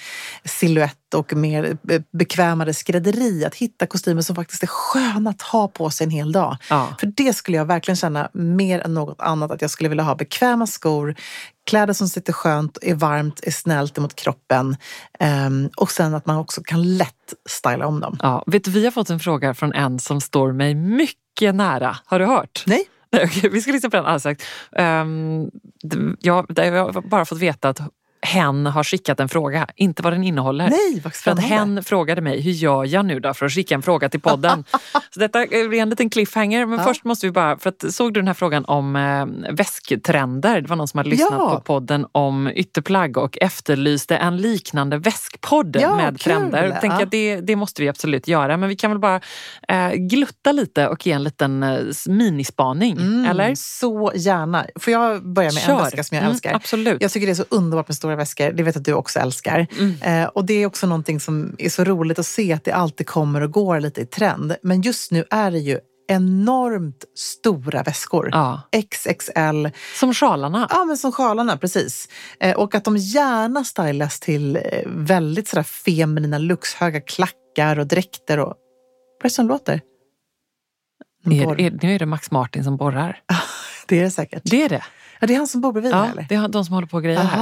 silhuett 0.44 1.14
och 1.14 1.32
mer 1.32 1.76
be- 1.82 2.02
bekvämare 2.12 2.74
skrädderi. 2.74 3.44
Att 3.44 3.54
hitta 3.54 3.86
kostymer 3.86 4.22
som 4.22 4.36
faktiskt 4.36 4.62
är 4.62 4.66
sköna 4.66 5.30
att 5.30 5.42
ha 5.42 5.68
på 5.68 5.90
sig 5.90 6.04
en 6.04 6.10
hel 6.10 6.32
dag. 6.32 6.56
Ja. 6.70 6.96
För 7.00 7.06
det 7.06 7.36
skulle 7.36 7.56
jag 7.56 7.64
verkligen 7.64 7.96
känna 7.96 8.28
mer 8.32 8.80
än 8.80 8.94
något 8.94 9.20
annat, 9.20 9.50
att 9.50 9.62
jag 9.62 9.70
skulle 9.70 9.88
vilja 9.88 10.04
ha 10.04 10.14
bekväma 10.14 10.66
skor, 10.66 11.14
kläder 11.66 11.92
som 11.92 12.08
sitter 12.08 12.32
skönt, 12.32 12.78
är 12.82 12.94
varmt, 12.94 13.40
är 13.42 13.50
snällt 13.50 13.98
emot 13.98 14.16
kroppen 14.16 14.76
ehm, 15.18 15.70
och 15.76 15.90
sen 15.90 16.14
att 16.14 16.26
man 16.26 16.36
också 16.36 16.62
kan 16.64 16.96
lätt 16.96 17.34
styla 17.48 17.86
om 17.86 18.00
dem. 18.00 18.18
Ja, 18.22 18.44
vet 18.46 18.64
du, 18.64 18.70
vi 18.70 18.84
har 18.84 18.90
fått 18.90 19.10
en 19.10 19.20
fråga 19.20 19.54
från 19.54 19.72
en 19.72 19.98
som 19.98 20.20
står 20.20 20.52
mig 20.52 20.74
mycket 20.74 21.54
nära. 21.54 21.96
Har 22.04 22.18
du 22.18 22.26
hört? 22.26 22.64
Nej? 22.66 22.84
Nej, 23.12 23.24
okej, 23.24 23.50
vi 23.50 23.62
ska 23.62 23.72
lyssna 23.72 23.90
på 23.90 23.96
den 23.96 24.06
alldeles. 24.06 24.38
Um, 24.70 25.50
jag, 26.20 26.46
jag 26.48 26.92
har 26.92 27.08
bara 27.08 27.24
fått 27.24 27.38
veta 27.38 27.68
att 27.68 27.80
hen 28.22 28.66
har 28.66 28.84
skickat 28.84 29.20
en 29.20 29.28
fråga, 29.28 29.66
inte 29.76 30.02
vad 30.02 30.12
den 30.12 30.24
innehåller. 30.24 30.70
Nej, 30.70 31.00
vad 31.04 31.14
För 31.14 31.30
att 31.30 31.40
hen 31.40 31.84
frågade 31.84 32.20
mig, 32.20 32.40
hur 32.40 32.52
gör 32.52 32.84
jag 32.84 33.04
nu 33.04 33.20
då 33.20 33.34
för 33.34 33.46
att 33.46 33.52
skicka 33.52 33.74
en 33.74 33.82
fråga 33.82 34.08
till 34.08 34.20
podden? 34.20 34.64
Så 35.14 35.20
detta 35.20 35.46
blir 35.46 35.74
en 35.74 35.90
liten 35.90 36.10
cliffhanger, 36.10 36.66
men 36.66 36.78
Ja. 36.78 36.84
först 36.84 37.04
måste 37.04 37.26
vi 37.26 37.32
bara, 37.32 37.58
för 37.58 37.68
att 37.68 37.94
såg 37.94 38.14
du 38.14 38.20
den 38.20 38.26
här 38.26 38.34
frågan 38.34 38.64
om 38.64 38.96
eh, 38.96 39.26
väsktrender? 39.54 40.60
Det 40.60 40.68
var 40.68 40.76
någon 40.76 40.88
som 40.88 40.98
hade 40.98 41.10
lyssnat 41.10 41.32
Ja. 41.38 41.54
på 41.54 41.60
podden 41.60 42.06
om 42.12 42.50
ytterplagg 42.54 43.16
och 43.16 43.38
efterlyste 43.40 44.16
en 44.16 44.36
liknande 44.36 44.98
väskpodd 44.98 45.76
Ja, 45.80 45.96
med 45.96 46.08
kul. 46.08 46.18
trender. 46.18 46.70
Tänker 46.80 46.96
Ja. 46.98 47.02
att 47.04 47.10
det, 47.10 47.40
det 47.40 47.56
måste 47.56 47.82
vi 47.82 47.88
absolut 47.88 48.28
göra, 48.28 48.56
men 48.56 48.68
vi 48.68 48.76
kan 48.76 48.90
väl 48.90 48.98
bara 49.00 49.20
eh, 49.68 49.90
glutta 49.94 50.52
lite 50.52 50.88
och 50.88 51.06
ge 51.06 51.12
en 51.12 51.22
liten 51.22 51.62
eh, 51.62 51.78
minispaning, 52.08 52.96
Mm, 52.98 53.24
eller? 53.30 53.54
Så 53.54 54.12
gärna. 54.14 54.66
Får 54.80 54.92
jag 54.92 55.22
börja 55.32 55.52
med 55.52 55.62
Kör. 55.62 55.72
en 55.72 55.78
väska 55.84 56.04
som 56.04 56.14
jag 56.14 56.22
Mm, 56.22 56.32
älskar? 56.32 56.54
absolut. 56.54 57.02
Jag 57.02 57.10
tycker 57.10 57.26
det 57.26 57.32
är 57.32 57.34
så 57.34 57.44
underbart 57.48 57.88
med 57.88 57.96
stora 57.96 58.09
väskor. 58.16 58.52
Det 58.52 58.62
vet 58.62 58.74
jag 58.74 58.80
att 58.80 58.84
du 58.84 58.92
också 58.92 59.18
älskar. 59.18 59.66
Mm. 59.78 60.22
Eh, 60.22 60.28
och 60.28 60.44
det 60.44 60.54
är 60.54 60.66
också 60.66 60.86
någonting 60.86 61.20
som 61.20 61.54
är 61.58 61.68
så 61.68 61.84
roligt 61.84 62.18
att 62.18 62.26
se 62.26 62.52
att 62.52 62.64
det 62.64 62.72
alltid 62.72 63.06
kommer 63.06 63.40
och 63.40 63.50
går 63.52 63.80
lite 63.80 64.00
i 64.00 64.06
trend. 64.06 64.56
Men 64.62 64.80
just 64.82 65.10
nu 65.10 65.24
är 65.30 65.50
det 65.50 65.58
ju 65.58 65.78
enormt 66.08 67.04
stora 67.16 67.82
väskor. 67.82 68.28
Ja. 68.32 68.60
XXL, 68.90 69.66
Som 70.00 70.14
sjalarna. 70.14 70.66
ja 70.70 70.84
men 70.84 70.96
som 70.96 71.12
sjalarna, 71.12 71.56
precis. 71.56 72.08
Eh, 72.40 72.56
och 72.56 72.74
att 72.74 72.84
de 72.84 72.96
gärna 72.96 73.64
stylas 73.64 74.20
till 74.20 74.56
eh, 74.56 74.62
väldigt 74.86 75.48
sådär 75.48 75.62
feminina 75.62 76.38
looks, 76.38 76.74
höga 76.74 77.00
klackar 77.00 77.78
och 77.78 77.86
dräkter. 77.86 78.38
Och... 78.38 78.46
Vad 78.46 78.54
är 79.20 79.22
det 79.22 79.30
som 79.30 79.48
låter? 79.48 79.80
Är, 81.26 81.60
är, 81.60 81.78
nu 81.82 81.94
är 81.94 81.98
det 81.98 82.06
Max 82.06 82.30
Martin 82.30 82.64
som 82.64 82.76
borrar. 82.76 83.22
Det 83.86 83.98
är 83.98 84.02
det 84.04 84.10
säkert. 84.10 84.42
Det 84.44 84.62
är 84.62 84.68
det. 84.68 84.82
Ja, 85.20 85.26
det 85.26 85.34
är 85.34 85.38
han 85.38 85.46
som 85.46 85.60
bor 85.60 85.72
bredvid 85.72 85.92
Ja, 85.92 86.00
mig, 86.00 86.10
eller? 86.10 86.26
det 86.28 86.34
är 86.34 86.48
de 86.48 86.64
som 86.64 86.74
håller 86.74 86.86
på 86.88 86.96
och 86.96 87.02
grejer 87.02 87.18
här. 87.20 87.38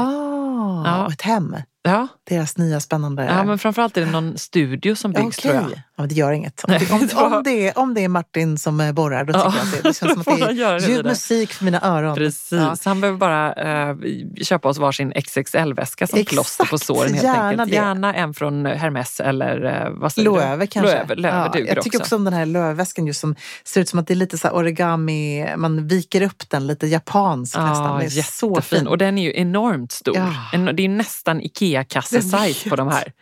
Ja. 0.84 1.06
och 1.06 1.12
ett 1.12 1.22
hem. 1.22 1.56
Ja. 1.88 2.08
Deras 2.28 2.56
nya 2.58 2.80
spännande... 2.80 3.24
ja, 3.24 3.44
men 3.44 3.58
framförallt 3.58 3.96
är 3.96 4.00
det 4.04 4.10
någon 4.10 4.38
studio 4.38 4.94
som 4.96 5.12
byggs 5.12 5.38
Okej. 5.38 5.50
tror 5.50 5.54
jag. 5.62 5.70
Ja, 5.72 5.82
men 5.96 6.08
det 6.08 6.14
gör 6.14 6.32
inget. 6.32 6.64
Om, 6.64 6.72
det, 6.78 6.90
om, 6.90 7.32
om, 7.32 7.42
det, 7.44 7.68
är, 7.68 7.78
om 7.78 7.94
det 7.94 8.04
är 8.04 8.08
Martin 8.08 8.58
som 8.58 8.80
eh, 8.80 8.92
borrar, 8.92 9.24
då 9.24 9.32
tycker 9.32 9.44
Ja, 9.46 9.54
jag 9.56 9.62
att 9.62 9.72
det, 9.82 9.88
det 9.88 9.94
känns 9.96 10.12
som 10.12 10.20
att 10.20 10.24
det 10.38 10.44
är 10.62 10.80
vidare. 10.86 11.02
musik 11.02 11.52
för 11.52 11.64
mina 11.64 11.80
öron. 11.82 12.14
Precis, 12.16 12.52
Ja. 12.52 12.76
han 12.84 13.00
behöver 13.00 13.18
bara 13.18 13.52
eh, 13.52 13.96
köpa 14.42 14.68
oss 14.68 14.78
varsin 14.78 15.12
XXL-väska 15.12 16.06
som 16.06 16.18
Exakt, 16.18 16.34
plåster 16.34 16.64
på 16.64 16.78
såren 16.78 17.12
helt 17.12 17.24
gärna 17.24 17.48
enkelt. 17.48 17.70
det. 17.70 17.76
Gärna 17.76 18.14
en 18.14 18.34
från 18.34 18.66
Hermes 18.66 19.20
eller 19.20 19.64
eh, 19.86 19.90
vad 19.92 20.12
säger 20.12 20.30
Lööve 20.30 20.66
kanske. 20.66 20.92
Lööve, 20.94 21.14
Lööve 21.14 21.58
Ja, 21.58 21.66
jag 21.74 21.82
tycker 21.82 22.00
också 22.00 22.16
om 22.16 22.24
den 22.24 22.32
här 22.34 22.46
lövväskan 22.46 23.06
just 23.06 23.20
som 23.20 23.34
ser 23.64 23.80
ut 23.80 23.88
som 23.88 23.98
att 23.98 24.06
det 24.06 24.14
är 24.14 24.16
lite 24.16 24.38
så 24.38 24.48
origami, 24.48 25.46
man 25.56 25.86
viker 25.88 26.22
upp 26.22 26.50
den 26.50 26.66
lite 26.66 26.86
japansk 26.86 27.56
nästan. 27.58 27.84
Ja, 27.92 27.98
Det 27.98 28.04
är 28.06 28.22
så 28.22 28.48
jättefin. 28.50 28.78
fin. 28.78 28.86
Och 28.88 28.98
den 28.98 29.18
är 29.18 29.22
ju 29.22 29.32
enormt 29.36 29.92
stor. 29.92 30.16
Ja. 30.52 30.72
Det 30.72 30.84
är 30.84 30.88
nästan 30.88 31.40
Ikea-kasse-size 31.40 31.77
Jag 31.78 32.70
på 32.70 32.76
de 32.76 32.88
här. 32.88 33.12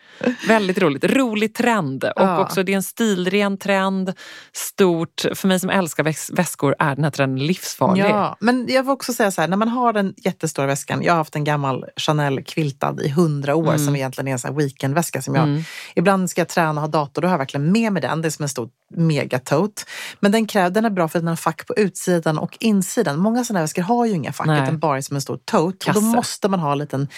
Väldigt 0.48 0.78
roligt. 0.78 1.04
Rolig 1.04 1.54
trend. 1.54 2.04
Och 2.04 2.12
Ja. 2.16 2.38
också 2.38 2.62
det 2.62 2.72
är 2.72 2.76
en 2.76 2.82
stilren 2.82 3.58
trend. 3.58 4.12
Stort. 4.52 5.24
För 5.34 5.48
mig 5.48 5.60
som 5.60 5.70
älskar 5.70 6.04
väs- 6.04 6.30
väskor 6.36 6.74
är 6.78 6.94
den 6.94 7.04
här 7.04 7.10
trenden 7.10 7.46
livsfarlig. 7.46 8.04
Ja, 8.04 8.36
men 8.40 8.66
jag 8.68 8.82
vill 8.82 8.90
också 8.90 9.12
säga 9.12 9.30
så 9.30 9.40
här, 9.40 9.48
när 9.48 9.56
man 9.56 9.68
har 9.68 9.92
den 9.92 10.14
jättestora 10.16 10.66
väskan, 10.66 11.02
jag 11.02 11.12
har 11.12 11.18
haft 11.18 11.36
en 11.36 11.44
gammal 11.44 11.84
Chanel 11.96 12.44
quiltad 12.44 13.00
i 13.02 13.08
hundra 13.08 13.54
år 13.54 13.66
Mm. 13.72 13.84
som 13.86 13.96
egentligen 13.96 14.28
är 14.28 14.32
en 14.32 14.38
sån 14.38 14.50
här 14.50 14.56
weekendväska 14.62 15.22
som 15.22 15.34
jag, 15.34 15.44
Mm. 15.44 15.62
ibland 15.94 16.30
ska 16.30 16.40
jag 16.40 16.48
träna 16.48 16.70
och 16.70 16.80
ha 16.80 16.88
dator, 16.88 17.22
då 17.22 17.28
har 17.28 17.32
jag 17.32 17.38
verkligen 17.38 17.72
med 17.72 17.92
mig 17.92 18.02
den, 18.02 18.22
det 18.22 18.28
är 18.28 18.30
som 18.30 18.42
en 18.42 18.48
stor 18.48 18.68
megatote. 18.96 19.82
Men 20.20 20.32
den, 20.32 20.46
kräv, 20.46 20.72
den 20.72 20.84
är 20.84 20.90
bra 20.90 21.08
för 21.08 21.18
att 21.18 21.22
den 21.22 21.28
har 21.28 21.36
fack 21.36 21.66
på 21.66 21.74
utsidan 21.76 22.38
och 22.38 22.56
insidan. 22.60 23.18
Många 23.18 23.44
sådana 23.44 23.58
här 23.58 23.64
väskor 23.64 23.82
har 23.82 24.06
ju 24.06 24.12
inga 24.12 24.32
fack 24.32 24.46
utan 24.46 24.78
bara 24.78 25.02
som 25.02 25.16
en 25.16 25.20
stor 25.22 25.36
tote. 25.44 25.88
Och 25.90 25.94
då 25.94 26.00
måste 26.00 26.48
man 26.48 26.60
ha 26.60 26.72
en 26.72 26.78
liten 26.78 27.08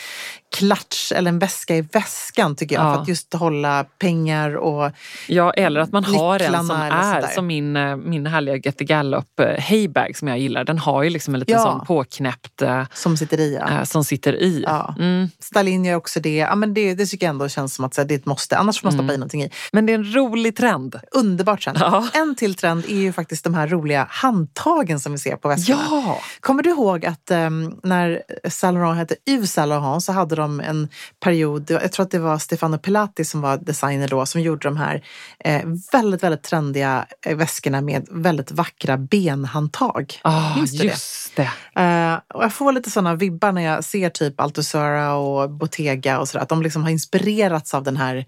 klatsch 0.57 1.13
eller 1.19 1.29
en 1.29 1.39
väska 1.39 1.77
i 1.77 1.81
väskan 1.81 2.57
tycker 2.57 2.77
jag. 2.77 2.85
Ja. 2.85 2.95
För 2.95 3.03
att 3.03 3.09
just 3.09 3.35
hålla 3.35 3.85
pengar 3.99 4.57
och 4.57 4.91
Ja, 5.27 5.53
eller 5.53 5.81
att 5.81 5.93
man 5.93 6.05
har 6.05 6.43
en 6.43 6.67
som 6.67 6.71
är 6.71 7.35
som 7.35 7.47
min, 7.47 7.77
eh, 7.77 7.97
min 7.97 8.27
härliga 8.27 8.57
Get 8.57 8.79
the 8.79 8.85
Gallop 8.85 9.41
eh, 9.41 9.65
Haybag 9.69 10.17
som 10.17 10.29
jag 10.29 10.39
gillar. 10.39 10.65
Den 10.65 10.79
har 10.79 11.03
ju 11.03 11.11
liksom 11.11 11.35
en 11.35 11.41
liten 11.41 11.55
Ja. 11.55 11.63
sån 11.63 11.87
påknäppt 11.87 12.63
eh, 12.63 12.83
som 12.93 13.17
sitter 13.17 13.41
i. 13.41 13.55
Ja. 13.61 13.71
eh, 13.71 13.85
som 13.85 14.05
sitter 14.05 14.43
i. 14.43 14.63
Ja. 14.67 14.95
Mm. 14.99 15.29
Stalin 15.41 15.85
gör 15.85 15.95
också 15.97 16.21
det. 16.21 16.37
Ja, 16.37 16.55
men 16.55 16.75
det. 16.75 16.95
Det 16.95 17.07
tycker 17.07 17.27
jag 17.27 17.31
ändå 17.33 17.49
känns 17.49 17.75
som 17.75 17.85
att 17.85 17.97
här, 17.97 18.05
det 18.05 18.15
är 18.15 18.19
ett 18.19 18.27
måste. 18.27 18.57
Annars 18.57 18.81
får 18.81 18.87
man 18.87 18.93
stoppa 18.93 19.15
i 19.15 19.17
någonting 19.17 19.43
i. 19.43 19.51
Men 19.73 19.87
det 19.87 19.93
är 19.93 19.95
en 19.95 20.15
rolig 20.15 20.57
trend. 20.57 21.01
Underbart 21.13 21.65
trend. 21.65 21.79
Ja. 21.81 22.09
En 22.15 22.35
till 22.35 22.55
trend 22.55 22.85
är 22.89 22.97
ju 22.97 23.13
faktiskt 23.13 23.45
de 23.45 23.55
här 23.55 23.69
roliga 23.69 24.07
handtagen 24.11 25.01
som 25.01 25.13
vi 25.13 25.19
ser 25.19 25.37
på 25.37 25.49
väskorna. 25.49 25.81
Ja! 25.91 26.21
Kommer 26.41 26.63
du 26.63 26.71
ihåg 26.71 27.07
att 27.07 27.31
um, 27.31 27.81
när 27.83 28.23
Saint 28.49 28.75
Laurent 28.75 28.99
hette 28.99 29.15
Yves 29.31 29.53
Saint 29.53 29.69
Laurent 29.69 30.03
så 30.05 30.13
hade 30.13 30.37
de 30.37 30.61
en 30.61 30.89
period, 31.21 31.71
jag 31.71 31.93
tror 31.93 32.05
att 32.07 32.11
det 32.11 32.19
var 32.19 32.39
Stefano 32.39 32.79
Pilati 32.79 33.25
som 33.25 33.41
var 33.41 33.57
designer 33.57 34.09
då, 34.09 34.27
som 34.27 34.41
gjorde 34.41 34.69
de 34.69 34.77
här 34.77 35.05
eh, 35.45 35.63
väldigt, 35.93 36.23
väldigt 36.23 36.43
trendiga 36.43 37.07
eh, 37.27 37.37
väskorna 37.37 37.81
med 37.81 38.07
väldigt 38.11 38.53
vackra 38.53 38.97
benhandtag. 38.97 40.21
Ah, 40.23 40.57
Minns 40.57 40.73
du 40.73 40.79
det? 40.79 40.85
just 40.85 41.37
det. 41.37 41.51
Eh, 41.83 42.19
och 42.35 42.45
jag 42.45 42.53
får 42.53 42.73
lite 42.73 42.91
sådana 42.91 43.15
vibbar 43.15 43.53
när 43.53 43.63
jag 43.63 43.85
ser 43.85 44.11
typ 44.11 44.41
Altusara 44.41 45.15
och 45.15 45.51
Bottega 45.51 46.19
och 46.19 46.29
sådär. 46.29 46.43
Att 46.43 46.49
de 46.49 46.63
liksom 46.63 46.83
har 46.83 46.91
inspirerats 46.91 47.75
av 47.75 47.83
den 47.83 47.97
här 47.97 48.27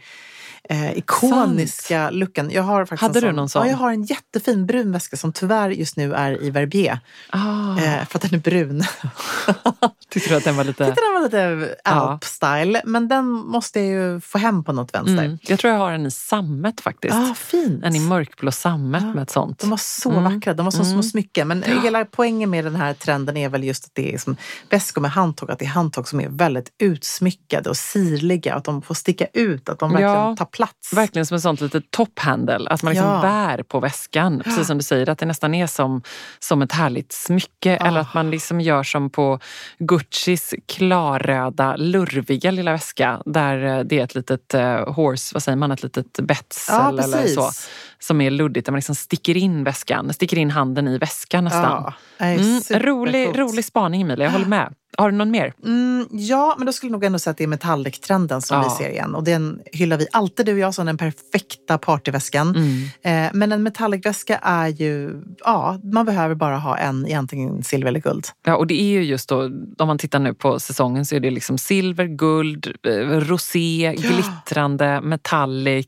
eh, 0.70 0.98
ikoniska 0.98 2.10
looken. 2.10 2.50
Jag 2.50 2.62
har 2.62 2.84
faktiskt 2.84 3.02
Hade 3.02 3.18
en 3.18 3.24
du 3.24 3.32
någon 3.32 3.48
sån? 3.48 3.62
Ja, 3.66 3.70
jag 3.70 3.76
har 3.78 3.90
en 3.92 4.02
jättefin 4.02 4.66
brun 4.66 4.92
väska 4.92 5.16
som 5.16 5.32
tyvärr 5.32 5.70
just 5.70 5.96
nu 5.96 6.14
är 6.14 6.42
i 6.42 6.50
Verbier. 6.50 6.98
Ah. 7.30 7.78
Eh, 7.78 8.06
för 8.06 8.18
att 8.18 8.22
den 8.22 8.34
är 8.34 8.38
brun. 8.38 8.84
Tyckte 10.10 10.30
du 10.30 10.36
att 10.36 10.44
den 10.44 10.56
var 10.56 10.64
lite... 10.64 10.86
tyckte 10.86 11.00
den 11.00 11.14
var 11.14 11.22
lite 11.22 11.76
Ja. 11.84 11.90
alp-style. 11.90 12.80
Men 12.84 13.08
den 13.08 13.26
måste 13.30 13.80
jag 13.80 13.88
ju 13.88 14.20
få 14.20 14.38
hem 14.38 14.64
på 14.64 14.72
något 14.72 14.94
vänster. 14.94 15.24
Mm. 15.24 15.38
Jag 15.42 15.58
tror 15.58 15.72
jag 15.72 15.78
har 15.80 15.92
en 15.92 16.06
i 16.06 16.10
sammet 16.10 16.80
faktiskt. 16.80 17.14
Ah, 17.14 17.34
fint. 17.34 17.84
En 17.84 17.96
i 17.96 18.00
mörkblå 18.00 18.52
sammet 18.52 19.02
Ja. 19.02 19.14
med 19.14 19.22
ett 19.22 19.30
sånt. 19.30 19.58
De 19.58 19.70
var 19.70 19.76
så 19.76 20.10
Mm. 20.10 20.24
vackra, 20.34 20.54
de 20.54 20.64
var 20.66 20.70
som 20.70 20.84
små 20.84 20.92
Mm. 20.92 21.02
smycken. 21.02 21.48
Men 21.48 21.62
hela 21.62 22.04
poängen 22.04 22.50
med 22.50 22.64
den 22.64 22.76
här 22.76 22.94
trenden 22.94 23.36
är 23.36 23.48
väl 23.48 23.64
just 23.64 23.84
att 23.84 23.90
det 23.94 24.14
är 24.14 24.18
som 24.18 24.36
väskor 24.70 25.02
med 25.02 25.10
handtag, 25.10 25.50
att 25.50 25.58
det 25.58 25.64
är 25.64 25.68
handtag 25.68 26.08
som 26.08 26.20
är 26.20 26.28
väldigt 26.28 26.72
utsmyckade 26.78 27.70
och 27.70 27.76
sirliga. 27.76 28.54
Att 28.54 28.64
de 28.64 28.82
får 28.82 28.94
sticka 28.94 29.26
ut, 29.32 29.68
att 29.68 29.78
de 29.78 29.90
verkligen 29.90 30.12
Ja, 30.12 30.36
tar 30.36 30.44
plats. 30.44 30.59
Verkligen 30.92 31.26
som 31.26 31.34
en 31.34 31.40
sånt 31.40 31.60
litet 31.60 31.90
topphandel. 31.90 32.68
Att 32.68 32.82
man 32.82 32.92
liksom 32.92 33.08
Ja. 33.08 33.20
bär 33.22 33.62
på 33.62 33.80
väskan. 33.80 34.40
Precis 34.44 34.66
som 34.66 34.78
du 34.78 34.84
säger, 34.84 35.08
att 35.08 35.18
det 35.18 35.26
nästan 35.26 35.54
är 35.54 35.66
som, 35.66 36.02
som 36.38 36.62
ett 36.62 36.72
härligt 36.72 37.12
smycke. 37.12 37.78
Ah. 37.80 37.86
Eller 37.86 38.00
att 38.00 38.14
man 38.14 38.30
liksom 38.30 38.60
gör 38.60 38.82
som 38.82 39.10
på 39.10 39.38
Guccis 39.78 40.54
klarröda, 40.68 41.76
lurviga 41.76 42.50
lilla 42.50 42.72
väska. 42.72 43.22
Där 43.26 43.78
eh, 43.78 43.84
det 43.84 43.98
är 43.98 44.04
ett 44.04 44.14
litet 44.14 44.54
eh, 44.54 44.92
horse, 44.92 45.34
vad 45.34 45.42
säger 45.42 45.56
man, 45.56 45.70
ett 45.72 45.82
litet 45.82 46.20
betsel 46.20 46.74
Ja, 46.96 47.02
eller 47.02 47.26
så. 47.26 47.50
Som 47.98 48.20
är 48.20 48.30
luddigt, 48.30 48.66
där 48.66 48.72
man 48.72 48.78
liksom 48.78 48.94
sticker 48.94 49.36
in 49.36 49.64
väskan, 49.64 50.12
sticker 50.12 50.38
in 50.38 50.50
handen 50.50 50.88
i 50.88 50.98
väskan 50.98 51.44
nästan. 51.44 51.62
Ja, 51.64 51.94
Mm, 52.20 52.60
rolig, 52.70 53.38
rolig 53.38 53.64
spaning 53.64 54.02
Emilia, 54.02 54.24
jag 54.26 54.32
håller 54.32 54.46
med. 54.46 54.74
Har 54.98 55.10
du 55.10 55.16
någon 55.16 55.30
mer? 55.30 55.52
Mm, 55.64 56.06
ja, 56.10 56.54
men 56.58 56.66
då 56.66 56.72
skulle 56.72 56.88
jag 56.88 56.92
nog 56.92 57.04
ändå 57.04 57.18
säga 57.18 57.30
att 57.30 57.36
det 57.38 57.44
är 57.44 57.48
metallic-trenden 57.48 58.40
som 58.42 58.56
Ja. 58.56 58.62
vi 58.78 58.84
ser 58.84 58.90
igen. 58.90 59.14
Och 59.14 59.24
den 59.24 59.60
hyllar 59.72 59.96
vi 59.96 60.06
alltid, 60.12 60.46
du 60.46 60.52
och 60.52 60.58
jag, 60.58 60.74
som 60.74 60.86
den 60.86 60.96
perfekta 60.96 61.78
partyväskan. 61.78 62.56
Mm. 62.56 63.26
Eh, 63.26 63.30
men 63.34 63.52
en 63.52 63.62
metallic-väska 63.62 64.36
är 64.42 64.68
ju, 64.68 65.22
ja, 65.44 65.80
man 65.92 66.06
behöver 66.06 66.34
bara 66.34 66.56
ha 66.58 66.76
en 66.78 67.06
i 67.06 67.12
antingen 67.14 67.62
silver 67.62 67.88
eller 67.88 68.00
guld. 68.00 68.26
Ja, 68.46 68.56
och 68.56 68.66
det 68.66 68.80
är 68.80 68.84
ju 68.92 69.02
just 69.02 69.28
då, 69.28 69.42
om 69.78 69.86
man 69.86 69.98
tittar 69.98 70.18
nu 70.18 70.34
på 70.34 70.58
säsongen 70.60 71.06
så 71.06 71.14
är 71.16 71.20
det 71.20 71.30
liksom 71.30 71.58
silver, 71.58 72.04
guld, 72.06 72.72
eh, 72.86 72.92
rosé, 73.20 73.94
glittrande, 73.98 75.00
metallic. 75.00 75.86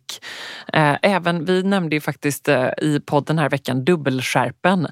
Eh, 0.72 0.96
Även, 1.02 1.44
vi 1.44 1.62
nämnde 1.62 1.96
ju 1.96 2.00
faktiskt 2.00 2.48
eh, 2.48 2.66
i 2.82 3.00
podden 3.06 3.38
här 3.38 3.48
veckan 3.50 3.84
dubbelskärpen. 3.84 4.86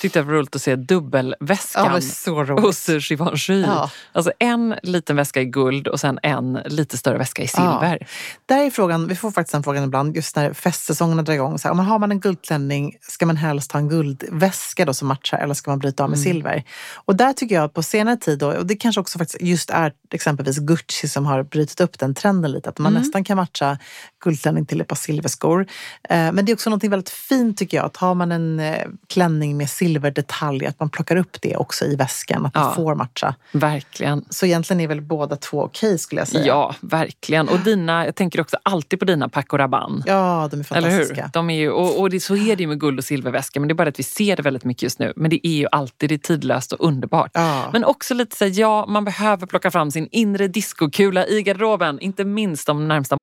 Tyckte 0.00 0.18
det 0.18 0.22
var 0.22 0.32
roligt 0.32 0.56
att 0.56 0.62
se 0.62 0.76
dubbelväskan 0.76 1.86
Ja, 1.94 2.00
så 2.00 2.44
roligt. 2.44 2.64
hos 2.64 3.10
Givenchy. 3.10 3.49
Ja. 3.58 3.90
Alltså 4.12 4.32
en 4.38 4.74
liten 4.82 5.16
väska 5.16 5.40
i 5.40 5.44
guld 5.44 5.88
och 5.88 6.00
sen 6.00 6.18
en 6.22 6.52
lite 6.64 6.98
större 6.98 7.18
väska 7.18 7.42
i 7.42 7.48
silver. 7.48 8.06
Där 8.46 8.58
är 8.66 8.70
frågan, 8.70 9.08
vi 9.08 9.16
får 9.16 9.30
faktiskt 9.30 9.52
den 9.52 9.62
frågan 9.62 9.84
ibland, 9.84 10.16
just 10.16 10.36
när 10.36 10.52
festsäsongerna 10.52 11.22
drar 11.22 11.34
igång. 11.34 11.58
Så 11.58 11.68
här, 11.68 11.70
om 11.70 11.76
man 11.76 11.86
har 11.86 11.98
man 11.98 12.10
en 12.10 12.20
guldklänning, 12.20 12.96
ska 13.00 13.26
man 13.26 13.36
helst 13.36 13.72
ha 13.72 13.80
en 13.80 13.88
guldväska 13.88 14.84
då 14.84 14.94
som 14.94 15.08
matchar 15.08 15.38
eller 15.38 15.54
ska 15.54 15.70
man 15.70 15.78
bryta 15.78 16.04
av 16.04 16.10
med 16.10 16.18
silver? 16.18 16.64
Och 16.94 17.16
där 17.16 17.32
tycker 17.32 17.54
jag 17.54 17.64
att 17.64 17.74
på 17.74 17.82
senare 17.82 18.16
tid, 18.16 18.38
då, 18.38 18.52
och 18.52 18.66
det 18.66 18.76
kanske 18.76 19.00
också 19.00 19.18
faktiskt 19.18 19.42
just 19.42 19.70
är 19.70 19.92
exempelvis 20.10 20.58
Gucci 20.58 21.08
som 21.08 21.26
har 21.26 21.42
brutit 21.42 21.80
upp 21.80 21.98
den 21.98 22.14
trenden 22.14 22.52
lite, 22.52 22.68
att 22.68 22.78
man 22.78 22.92
nästan 22.92 23.24
kan 23.24 23.36
matcha 23.36 23.78
guldklänning 24.24 24.66
till 24.66 24.80
ett 24.80 24.88
par 24.88 24.96
silverskor. 24.96 25.66
Eh, 26.08 26.32
men 26.32 26.44
det 26.44 26.52
är 26.52 26.54
också 26.54 26.70
något 26.70 26.84
väldigt 26.84 27.10
fint 27.10 27.58
tycker 27.58 27.76
jag, 27.76 27.86
att 27.86 27.96
har 27.96 28.14
man 28.14 28.32
en 28.32 28.60
eh, 28.60 28.86
klänning 29.08 29.56
med 29.56 29.70
silverdetalj, 29.70 30.66
att 30.66 30.80
man 30.80 30.90
plockar 30.90 31.16
upp 31.16 31.36
det 31.40 31.56
också 31.56 31.84
i 31.84 31.96
väskan, 31.96 32.46
att 32.46 32.52
Ja. 32.54 32.68
det 32.68 32.74
får 32.74 32.94
matcha. 32.94 33.34
Verkligen. 33.52 34.24
Så 34.30 34.46
egentligen 34.46 34.80
är 34.80 34.88
väl 34.88 35.00
båda 35.00 35.36
två 35.36 35.62
okej 35.62 35.98
skulle 35.98 36.20
jag 36.20 36.28
säga. 36.28 36.46
Ja, 36.46 36.74
verkligen. 36.80 37.48
Och 37.48 37.58
dina, 37.58 38.04
jag 38.04 38.14
tänker 38.14 38.40
också 38.40 38.56
alltid 38.62 38.98
på 38.98 39.04
dina 39.04 39.28
Paco 39.28 39.56
Rabanne. 39.56 40.02
Ja, 40.06 40.48
de 40.50 40.60
är 40.60 40.76
Eller 40.76 40.90
fantastiska. 40.90 41.22
hur? 41.22 41.30
De 41.32 41.50
är 41.50 41.54
ju, 41.54 41.70
och 41.70 42.00
och 42.00 42.10
det, 42.10 42.20
så 42.20 42.36
är 42.36 42.56
det 42.56 42.62
ju 42.62 42.66
med 42.66 42.80
guld 42.80 42.98
och 42.98 43.04
silverväska, 43.04 43.60
men 43.60 43.68
det 43.68 43.72
är 43.72 43.74
bara 43.76 43.88
att 43.88 43.98
vi 43.98 44.02
ser 44.02 44.36
det 44.36 44.42
väldigt 44.42 44.64
mycket 44.64 44.82
just 44.82 44.98
nu. 44.98 45.12
Men 45.16 45.30
det 45.30 45.46
är 45.46 45.54
ju 45.54 45.66
alltid 45.72 46.08
det 46.08 46.14
är 46.14 46.18
tidlöst 46.18 46.72
och 46.72 46.86
underbart. 46.88 47.30
Ja. 47.34 47.70
Men 47.72 47.84
också 47.84 48.14
lite 48.14 48.36
så 48.36 48.44
här, 48.44 48.52
ja, 48.60 48.86
man 48.86 49.04
behöver 49.04 49.46
plocka 49.46 49.70
fram 49.70 49.90
sin 49.90 50.08
inre 50.10 50.48
diskokula 50.48 51.26
i 51.26 51.42
garderoben. 51.42 52.00
Inte 52.00 52.24
minst 52.24 52.66
de 52.66 52.88
närmsta 52.88 53.16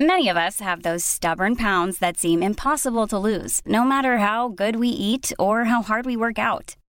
Many 0.00 0.30
of 0.30 0.36
us 0.36 0.60
have 0.60 0.82
those 0.82 1.06
stubborn 1.06 1.56
pounds 1.56 1.98
that 1.98 2.16
seem 2.18 2.42
impossible 2.42 3.06
to 3.06 3.18
lose, 3.18 3.62
no 3.66 3.84
matter 3.84 4.16
how 4.16 4.48
good 4.48 4.76
we 4.76 4.88
eat 4.88 5.32
or 5.38 5.64
how 5.64 5.82
hard 5.82 6.06
we 6.06 6.16
work 6.16 6.38
out. 6.38 6.76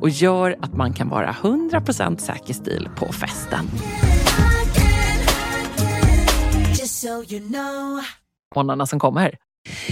och 0.00 0.08
gör 0.08 0.56
att 0.60 0.74
man 0.74 0.92
kan 0.92 1.08
vara 1.08 1.32
100% 1.32 2.18
säker 2.18 2.54
stil 2.54 2.88
på 2.96 3.12
festen. 3.12 3.66
Månaderna 8.54 8.86
som 8.86 8.98
kommer. 8.98 9.34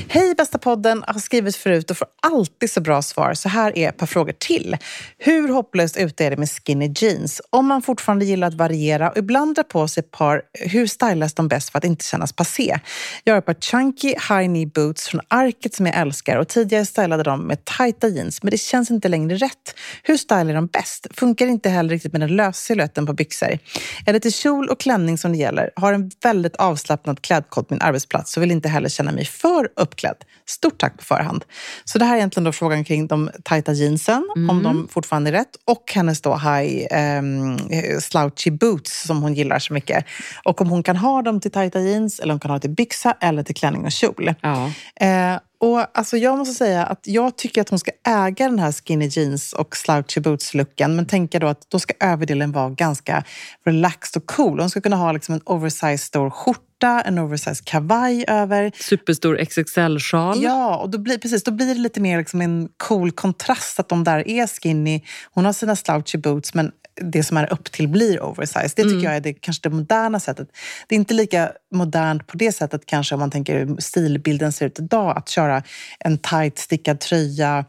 Hej 0.09 0.35
bästa 0.35 0.59
podden, 0.59 1.05
har 1.07 1.21
skrivit 1.21 1.57
förut 1.57 1.91
och 1.91 1.97
får 1.97 2.09
alltid 2.23 2.71
så 2.71 2.81
bra 2.81 3.03
svar. 3.03 3.35
Så 3.35 3.49
här 3.49 3.79
är 3.79 3.89
ett 3.89 3.97
par 3.97 4.07
frågor 4.07 4.33
till. 4.33 4.77
Hur 5.19 5.49
hopplöst 5.49 5.97
ute 5.97 6.25
är 6.25 6.31
det 6.31 6.37
med 6.37 6.51
skinny 6.51 6.93
jeans? 6.97 7.41
Om 7.51 7.67
man 7.67 7.83
fortfarande 7.83 8.25
gillar 8.25 8.49
att 8.49 8.55
variera 8.55 9.11
och 9.11 9.17
ibland 9.17 9.55
drar 9.55 9.63
på 9.63 9.89
sig 9.89 10.01
ett 10.01 10.11
par, 10.11 10.43
hur 10.53 10.87
stylas 10.87 11.35
de 11.35 11.49
bäst 11.49 11.71
för 11.71 11.79
att 11.79 11.85
inte 11.85 12.05
kännas 12.05 12.33
passé? 12.33 12.79
Jag 13.25 13.35
har 13.35 13.39
ett 13.39 13.47
par 13.47 13.55
chunky 13.55 14.09
high 14.09 14.45
knee 14.45 14.67
boots 14.67 15.09
från 15.09 15.21
Arket 15.29 15.75
som 15.75 15.87
jag 15.87 15.97
älskar 15.97 16.37
och 16.37 16.49
tidigare 16.49 16.87
stylade 16.87 17.23
de 17.23 17.47
med 17.47 17.65
tajta 17.65 18.09
jeans 18.09 18.43
men 18.43 18.51
det 18.51 18.59
känns 18.59 18.91
inte 18.91 19.09
längre 19.09 19.37
rätt. 19.37 19.75
Hur 20.03 20.17
stylar 20.17 20.55
de 20.55 20.67
bäst? 20.67 21.07
Funkar 21.11 21.47
inte 21.47 21.69
heller 21.69 21.91
riktigt 21.91 22.13
med 22.13 22.21
den 22.21 22.37
lösa 22.37 22.53
siluetten 22.53 23.07
på 23.07 23.13
byxor. 23.13 23.59
Är 24.07 24.13
det 24.13 24.21
till 24.21 24.33
kjol 24.33 24.69
och 24.69 24.81
klänning 24.81 25.19
som 25.19 25.33
det 25.33 25.39
gäller? 25.39 25.71
Har 25.77 25.93
en 25.93 26.11
väldigt 26.23 26.57
avslappnad 26.57 27.23
klädkod 27.23 27.69
på 27.69 27.75
min 27.75 27.83
arbetsplats 27.83 28.37
och 28.37 28.43
vill 28.43 28.51
inte 28.51 28.69
heller 28.69 28.89
känna 28.89 29.13
mig 29.13 29.25
för 29.25 29.58
uppklädd. 29.77 30.17
Stort 30.47 30.79
tack 30.79 30.99
på 30.99 31.05
förhand. 31.05 31.45
Så 31.85 31.99
det 31.99 32.05
här 32.05 32.13
är 32.13 32.17
egentligen 32.17 32.45
då 32.45 32.53
frågan 32.53 32.85
kring 32.85 33.07
de 33.07 33.31
tajta 33.45 33.73
jeansen, 33.73 34.29
om 34.51 34.63
de 34.63 34.89
fortfarande 34.89 35.31
är 35.31 35.33
rätt, 35.33 35.57
och 35.65 35.93
hennes 35.95 36.21
då 36.21 36.37
high 36.37 36.87
um, 37.19 37.59
slouchy 38.01 38.51
boots 38.51 39.07
som 39.07 39.23
hon 39.23 39.35
gillar 39.35 39.59
så 39.59 39.73
mycket. 39.73 40.05
Och 40.45 40.61
om 40.61 40.69
hon 40.69 40.83
kan 40.83 40.97
ha 40.97 41.23
dem 41.23 41.41
till 41.41 41.51
tajta 41.51 41.81
jeans, 41.81 42.21
eller 42.21 42.33
om 42.33 42.35
hon 42.35 42.41
kan 42.41 42.51
ha 42.51 42.59
det 42.59 42.61
till 42.61 42.71
byxa 42.71 43.17
eller 43.21 43.43
till 43.43 43.55
klänning 43.55 43.85
och 43.85 43.93
kjol. 43.93 44.35
Ja. 44.41 44.71
Eh, 45.07 45.39
och 45.61 45.99
alltså 45.99 46.17
jag 46.17 46.39
måste 46.39 46.55
säga 46.55 46.87
att 46.87 47.01
jag 47.03 47.37
tycker 47.37 47.61
att 47.61 47.69
hon 47.69 47.79
ska 47.79 47.91
äga 48.07 48.49
den 48.49 48.59
här 48.59 48.73
skinny 48.73 49.07
jeans 49.07 49.53
och 49.53 49.77
slouchy 49.77 50.21
boots-looken 50.21 50.89
men 50.89 51.07
tänker 51.07 51.41
då 51.41 51.47
att 51.47 51.71
då 51.71 51.79
ska 51.79 51.95
överdelen 52.01 52.53
vara 52.53 52.71
ganska 52.71 53.25
relaxed 53.65 54.23
och 54.23 54.27
cool. 54.27 54.61
Hon 54.61 54.71
ska 54.71 54.81
kunna 54.81 54.97
ha 54.97 55.13
liksom 55.13 55.35
en 55.35 55.41
oversized 55.45 56.01
stor 56.01 56.31
skjorta, 56.31 56.61
en 56.87 57.19
oversized 57.19 57.65
kavaj 57.65 58.25
över. 58.29 58.73
Superstor 58.75 59.39
XXL-sjal. 59.39 60.43
Ja, 60.43 60.77
och 60.77 60.91
då 60.91 60.99
blir, 60.99 61.19
precis, 61.19 61.43
då 61.43 61.51
blir 61.51 61.67
det 61.67 61.81
lite 61.81 62.01
mer 62.01 62.19
liksom 62.19 62.41
en 62.41 62.69
cool 62.77 63.13
kontrast 63.13 63.81
att 63.81 63.89
de 63.89 64.05
där 64.05 64.29
är 64.29 64.47
skinny. 64.47 65.03
Hon 65.31 65.45
har 65.45 65.53
sina 65.53 65.77
slouchy 65.77 66.19
boots 66.19 66.55
men 66.55 66.73
det 67.01 67.23
som 67.23 67.37
är 67.37 67.53
upp 67.53 67.73
till 67.73 67.89
blir 67.89 68.23
oversized. 68.23 68.73
Det 68.77 68.83
tycker 68.83 69.05
jag 69.05 69.17
är 69.17 69.21
det, 69.21 69.33
kanske 69.33 69.69
det 69.69 69.75
moderna 69.75 70.21
sättet. 70.21 70.49
Det 70.89 70.95
är 70.95 70.97
inte 70.97 71.15
lika 71.15 71.53
modernt 71.75 72.27
på 72.27 72.37
det 72.37 72.53
sättet 72.53 72.87
kanske 72.87 73.15
om 73.15 73.21
man 73.21 73.31
tänker 73.31 73.59
hur 73.59 73.77
stilbilden 73.79 74.53
ser 74.53 74.67
ut 74.67 74.79
idag. 74.79 75.19
Att 75.19 75.29
köra 75.29 75.63
en 75.99 76.19
tight 76.19 76.59
stickad 76.59 77.01
tröja, 77.01 77.65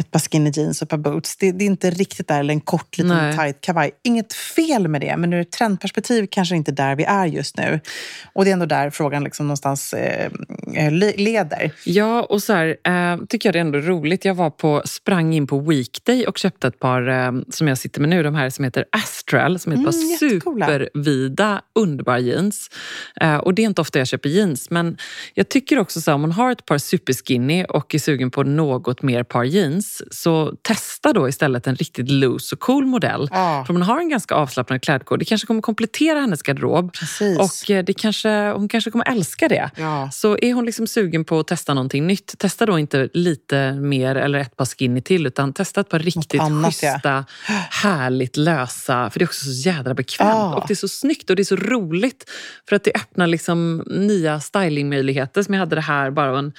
ett 0.00 0.10
par 0.10 0.20
skinny 0.20 0.50
jeans 0.54 0.82
och 0.82 0.86
ett 0.86 0.90
par 0.90 0.98
boots. 0.98 1.36
Det, 1.36 1.52
det 1.52 1.64
är 1.64 1.66
inte 1.66 1.90
riktigt 1.90 2.28
där, 2.28 2.40
eller 2.40 2.54
en 2.54 2.60
kort 2.60 2.98
liten 2.98 3.16
Nej. 3.16 3.36
tight 3.36 3.60
kavaj. 3.60 3.90
Inget 4.04 4.32
fel 4.32 4.88
med 4.88 5.00
det, 5.00 5.16
men 5.16 5.32
ur 5.32 5.40
ett 5.40 5.52
trendperspektiv 5.52 6.26
kanske 6.30 6.56
inte 6.56 6.72
där 6.72 6.96
vi 6.96 7.04
är 7.04 7.26
just 7.26 7.56
nu. 7.56 7.80
Och 8.32 8.44
det 8.44 8.50
är 8.50 8.52
ändå 8.52 8.66
där 8.66 8.90
frågan 8.90 9.24
liksom 9.24 9.46
någonstans 9.46 9.92
eh, 9.92 10.30
le- 10.90 11.16
leder. 11.16 11.72
Ja, 11.84 12.22
och 12.22 12.42
så 12.42 12.52
här, 12.52 12.66
eh, 12.84 13.24
tycker 13.28 13.48
jag 13.48 13.54
det 13.54 13.58
är 13.58 13.64
ändå 13.64 13.78
roligt. 13.78 14.24
Jag 14.24 14.34
var 14.34 14.50
på, 14.50 14.82
sprang 14.84 15.34
in 15.34 15.46
på 15.46 15.60
Weekday 15.60 16.26
och 16.26 16.38
köpte 16.38 16.66
ett 16.68 16.78
par 16.78 17.08
eh, 17.08 17.32
som 17.50 17.68
jag 17.68 17.78
sitter 17.78 18.00
med 18.00 18.10
nu, 18.10 18.22
de 18.22 18.34
här 18.34 18.50
som 18.50 18.64
heter 18.64 18.84
Astral, 18.92 19.58
som 19.58 19.72
är 19.72 19.76
ett 19.76 19.84
par 19.84 19.92
Mm, 19.92 20.18
supervida, 20.18 21.62
underbara 21.74 22.18
jeans. 22.18 22.70
Eh, 23.20 23.36
och 23.36 23.54
det 23.54 23.62
är 23.62 23.66
inte 23.66 23.80
ofta 23.80 23.98
jag 23.98 24.08
köper 24.08 24.28
jeans, 24.28 24.70
men 24.70 24.96
jag 25.34 25.48
tycker 25.48 25.78
också 25.78 26.00
så 26.00 26.10
här, 26.10 26.14
om 26.14 26.20
man 26.20 26.32
har 26.32 26.52
ett 26.52 26.64
par 26.66 26.78
superskinny 26.78 27.64
och 27.64 27.94
är 27.94 27.98
sugen 27.98 28.30
på 28.30 28.42
något 28.42 29.02
mer 29.02 29.22
par 29.22 29.44
jeans, 29.44 29.81
så 30.10 30.54
testa 30.62 31.12
då 31.12 31.28
istället 31.28 31.66
en 31.66 31.76
riktigt 31.76 32.10
loose 32.10 32.54
och 32.54 32.60
cool 32.60 32.86
modell. 32.86 33.28
Ja. 33.30 33.64
För 33.66 33.72
man 33.72 33.82
har 33.82 33.98
en 33.98 34.08
ganska 34.08 34.34
avslappnad 34.34 34.82
klädkod, 34.82 35.18
det 35.18 35.24
kanske 35.24 35.46
kommer 35.46 35.62
komplettera 35.62 36.20
hennes 36.20 36.42
garderob. 36.42 36.92
Precis. 36.92 37.38
Och 37.38 37.70
eh, 37.70 37.84
det 37.84 37.92
kanske, 37.92 38.52
hon 38.52 38.68
kanske 38.68 38.90
kommer 38.90 39.08
älska 39.10 39.48
det. 39.48 39.70
Ja. 39.76 40.10
Så 40.12 40.38
är 40.42 40.54
hon 40.54 40.64
liksom 40.64 40.86
sugen 40.86 41.24
på 41.24 41.38
att 41.38 41.46
testa 41.46 41.74
någonting 41.74 42.06
nytt, 42.06 42.38
testa 42.38 42.66
då 42.66 42.78
inte 42.78 43.08
lite 43.12 43.72
mer 43.72 44.14
eller 44.14 44.38
ett 44.38 44.56
par 44.56 44.66
skinny 44.66 45.00
till, 45.00 45.26
utan 45.26 45.52
testa 45.52 45.80
ett 45.80 45.88
par 45.88 45.98
riktigt 45.98 46.40
annat, 46.40 46.82
ja. 46.82 46.92
schyssta, 46.92 47.24
härligt 47.70 48.36
lösa. 48.36 49.10
För 49.10 49.18
det 49.18 49.22
är 49.22 49.26
också 49.26 49.44
så 49.44 49.68
jädra 49.68 49.94
bekvämt 49.94 50.30
Ja. 50.32 50.54
och 50.54 50.64
det 50.68 50.74
är 50.74 50.76
så 50.76 50.88
snyggt 50.88 51.30
och 51.30 51.36
det 51.36 51.42
är 51.42 51.44
så 51.44 51.56
roligt. 51.56 52.30
För 52.68 52.76
att 52.76 52.84
det 52.84 52.92
öppnar 52.94 53.26
liksom 53.26 53.84
nya 53.86 54.40
stylingmöjligheter. 54.40 55.42
Som 55.42 55.54
jag 55.54 55.58
hade 55.58 55.76
det 55.76 55.80
här, 55.80 56.10
bara 56.10 56.38
en, 56.38 56.52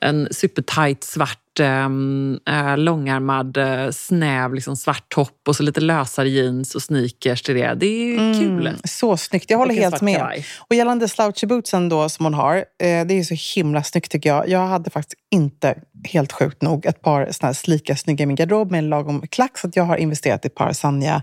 en 0.00 0.28
supertight 0.30 1.04
svart 1.04 1.38
Um, 1.60 2.38
uh, 2.50 2.76
långärmad, 2.78 3.56
uh, 3.56 3.90
snäv 3.90 4.54
liksom 4.54 4.76
svart 4.76 5.08
topp 5.08 5.38
och 5.48 5.56
så 5.56 5.62
lite 5.62 5.80
lösare 5.80 6.28
jeans 6.28 6.74
och 6.74 6.82
sneakers 6.82 7.42
till 7.42 7.54
det. 7.54 7.74
Det 7.74 7.86
är 7.86 8.40
kul. 8.40 8.66
Mm, 8.66 8.80
så 8.84 9.16
snyggt, 9.16 9.50
jag 9.50 9.58
håller 9.58 9.74
Och 9.74 9.80
helt 9.80 10.00
med. 10.00 10.16
kavaj. 10.18 10.46
Och 10.68 10.74
gällande 10.76 11.08
slouchy 11.08 11.46
bootsen 11.46 11.88
då 11.88 12.08
som 12.08 12.24
hon 12.24 12.34
har, 12.34 12.56
eh, 12.56 12.62
det 13.06 13.14
är 13.18 13.22
så 13.24 13.58
himla 13.60 13.82
snyggt 13.82 14.10
tycker 14.12 14.30
jag. 14.30 14.48
Jag 14.48 14.66
hade 14.66 14.90
faktiskt 14.90 15.18
inte, 15.30 15.74
helt 16.04 16.32
sjukt 16.32 16.62
nog, 16.62 16.86
ett 16.86 17.02
par 17.02 17.28
såna 17.32 17.46
här 17.48 17.52
slika 17.54 17.96
snygga 17.96 18.22
i 18.22 18.26
min 18.26 18.36
garderob 18.36 18.70
med 18.70 18.78
en 18.78 18.88
lagom 18.88 19.22
klack. 19.30 19.58
Så 19.58 19.66
att 19.68 19.76
jag 19.76 19.84
har 19.84 19.96
investerat 19.96 20.44
i 20.44 20.48
ett 20.48 20.54
par 20.54 20.72
Sanja 20.72 21.22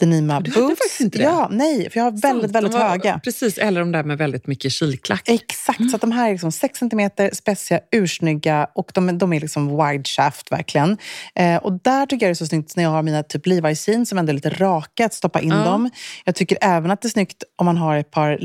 Denima 0.00 0.40
Du 0.40 0.50
boots. 0.50 0.56
hade 0.62 0.68
faktiskt 0.76 1.00
inte 1.00 1.18
det? 1.18 1.24
Ja, 1.24 1.48
nej, 1.50 1.90
för 1.90 2.00
jag 2.00 2.04
har 2.04 2.10
väldigt, 2.10 2.42
Sant, 2.42 2.54
väldigt 2.54 2.72
var- 2.74 2.88
höga. 2.88 3.20
Precis, 3.24 3.58
eller 3.58 3.80
de 3.80 3.92
där 3.92 4.04
med 4.04 4.18
väldigt 4.18 4.46
mycket 4.46 4.72
kilklack. 4.72 5.28
Exakt, 5.28 5.90
så 5.90 5.96
att 5.96 6.00
de 6.00 6.12
här 6.12 6.28
är 6.28 6.32
liksom 6.32 6.52
6 6.52 6.78
cm, 6.78 7.10
spetsiga, 7.32 7.80
ursnygga 7.92 8.66
och 8.74 8.90
de, 8.94 9.18
de 9.18 9.32
är 9.32 9.40
liksom 9.40 9.68
wide 9.82 10.04
shaft 10.04 10.52
verkligen. 10.52 10.98
Eh, 11.34 11.56
och 11.56 11.72
där 11.82 12.06
tycker 12.06 12.26
jag 12.26 12.30
det 12.30 12.32
är 12.32 12.34
så 12.34 12.46
snyggt 12.46 12.76
när 12.76 12.82
jag 12.82 12.90
har 12.90 13.02
mina 13.02 13.22
typ 13.22 13.46
Levi's 13.46 13.90
jeans 13.90 14.08
som 14.08 14.18
ändå 14.18 14.30
är 14.30 14.34
lite 14.34 14.50
raka, 14.50 15.06
att 15.06 15.14
stoppa 15.14 15.40
in 15.40 15.48
Ja. 15.50 15.64
dem. 15.64 15.90
Jag 16.24 16.34
tycker 16.34 16.58
även 16.60 16.90
att 16.90 17.02
det 17.02 17.08
är 17.08 17.10
snyggt 17.10 17.42
om 17.56 17.66
man 17.66 17.76
har 17.76 17.96
ett 17.96 18.10
par 18.10 18.38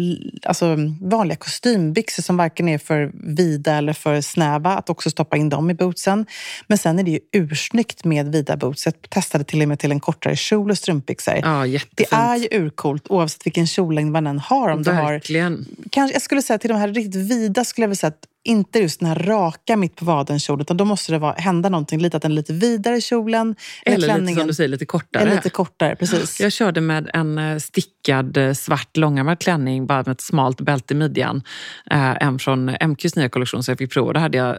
alltså, 0.43 0.75
vanliga 1.01 1.35
kostymbyxor 1.35 2.23
som 2.23 2.37
varken 2.37 2.69
är 2.69 2.77
för 2.77 3.11
vida 3.35 3.75
eller 3.75 3.93
för 3.93 4.21
snäva, 4.21 4.69
att 4.77 4.89
också 4.89 5.09
stoppa 5.09 5.37
in 5.37 5.49
dem 5.49 5.69
i 5.69 5.73
bootsen. 5.73 6.25
Men 6.67 6.77
sen 6.77 6.99
är 6.99 7.03
det 7.03 7.11
ju 7.11 7.19
ursnyggt 7.33 8.05
med 8.05 8.31
vida 8.31 8.57
boots. 8.57 8.85
Jag 8.85 8.93
testade 9.09 9.43
till 9.43 9.61
och 9.61 9.67
med 9.67 9.79
till 9.79 9.91
en 9.91 9.99
kortare 9.99 10.35
kjol 10.35 10.71
och 10.71 10.77
strumpbyxor. 10.77 11.35
Ja, 11.35 11.65
Det 11.95 12.07
är 12.11 12.35
ju 12.35 12.47
urcoolt 12.51 13.07
oavsett 13.09 13.45
vilken 13.45 13.67
kjollängd 13.67 14.11
man 14.11 14.27
än 14.27 14.39
har. 14.39 14.69
Om 14.69 14.83
du 14.83 14.91
har 14.91 15.11
Verkligen. 15.11 15.65
kanske, 15.91 16.15
jag 16.15 16.21
skulle 16.21 16.41
säga 16.41 16.57
till 16.59 16.69
de 16.69 16.77
här 16.79 16.87
riktigt 16.87 17.15
vida 17.15 17.65
skulle 17.65 17.83
jag 17.83 17.89
vilja 17.89 17.95
säga 17.95 18.07
att 18.07 18.25
inte 18.43 18.79
just 18.79 18.99
den 18.99 19.09
här 19.09 19.15
raka 19.15 19.77
mitt 19.77 19.95
på 19.95 20.05
vaden 20.05 20.39
kjolen 20.39 20.61
utan 20.61 20.77
då 20.77 20.85
måste 20.85 21.11
det 21.11 21.19
vara, 21.19 21.33
hända 21.33 21.69
någonting 21.69 21.99
lite, 22.01 22.17
att 22.17 22.23
den 22.23 22.31
är 22.31 22.35
lite 22.35 22.53
vidare 22.53 23.01
kjolen. 23.01 23.55
Eller 23.85 23.97
lite 23.97 24.07
klänningen 24.07 24.39
som 24.39 24.47
du 24.47 24.53
säger, 24.53 24.67
lite 24.67 24.85
kortare. 24.85 25.23
är 25.29 25.35
lite 25.35 25.49
kortare. 25.49 25.95
Precis. 25.95 26.39
Jag 26.39 26.51
körde 26.51 26.81
med 26.81 27.09
en 27.13 27.37
eh, 27.37 27.57
stickad 27.57 28.37
eh, 28.37 28.53
svart 28.53 28.97
långärmad 28.97 29.39
klänning 29.39 29.87
bara 29.87 29.97
med 29.97 30.07
ett 30.11 30.21
smalt 30.21 30.61
bälte 30.61 30.93
i 30.93 30.97
midjan. 30.97 31.43
Eh, 31.91 32.23
En 32.23 32.39
från 32.39 32.69
MQs 32.69 33.15
nya 33.15 33.29
kollektion 33.29 33.63
som 33.63 33.71
jag 33.71 33.77
fick 33.77 33.93
prova. 33.93 34.13
Då 34.13 34.19
hade 34.19 34.37
jag 34.37 34.57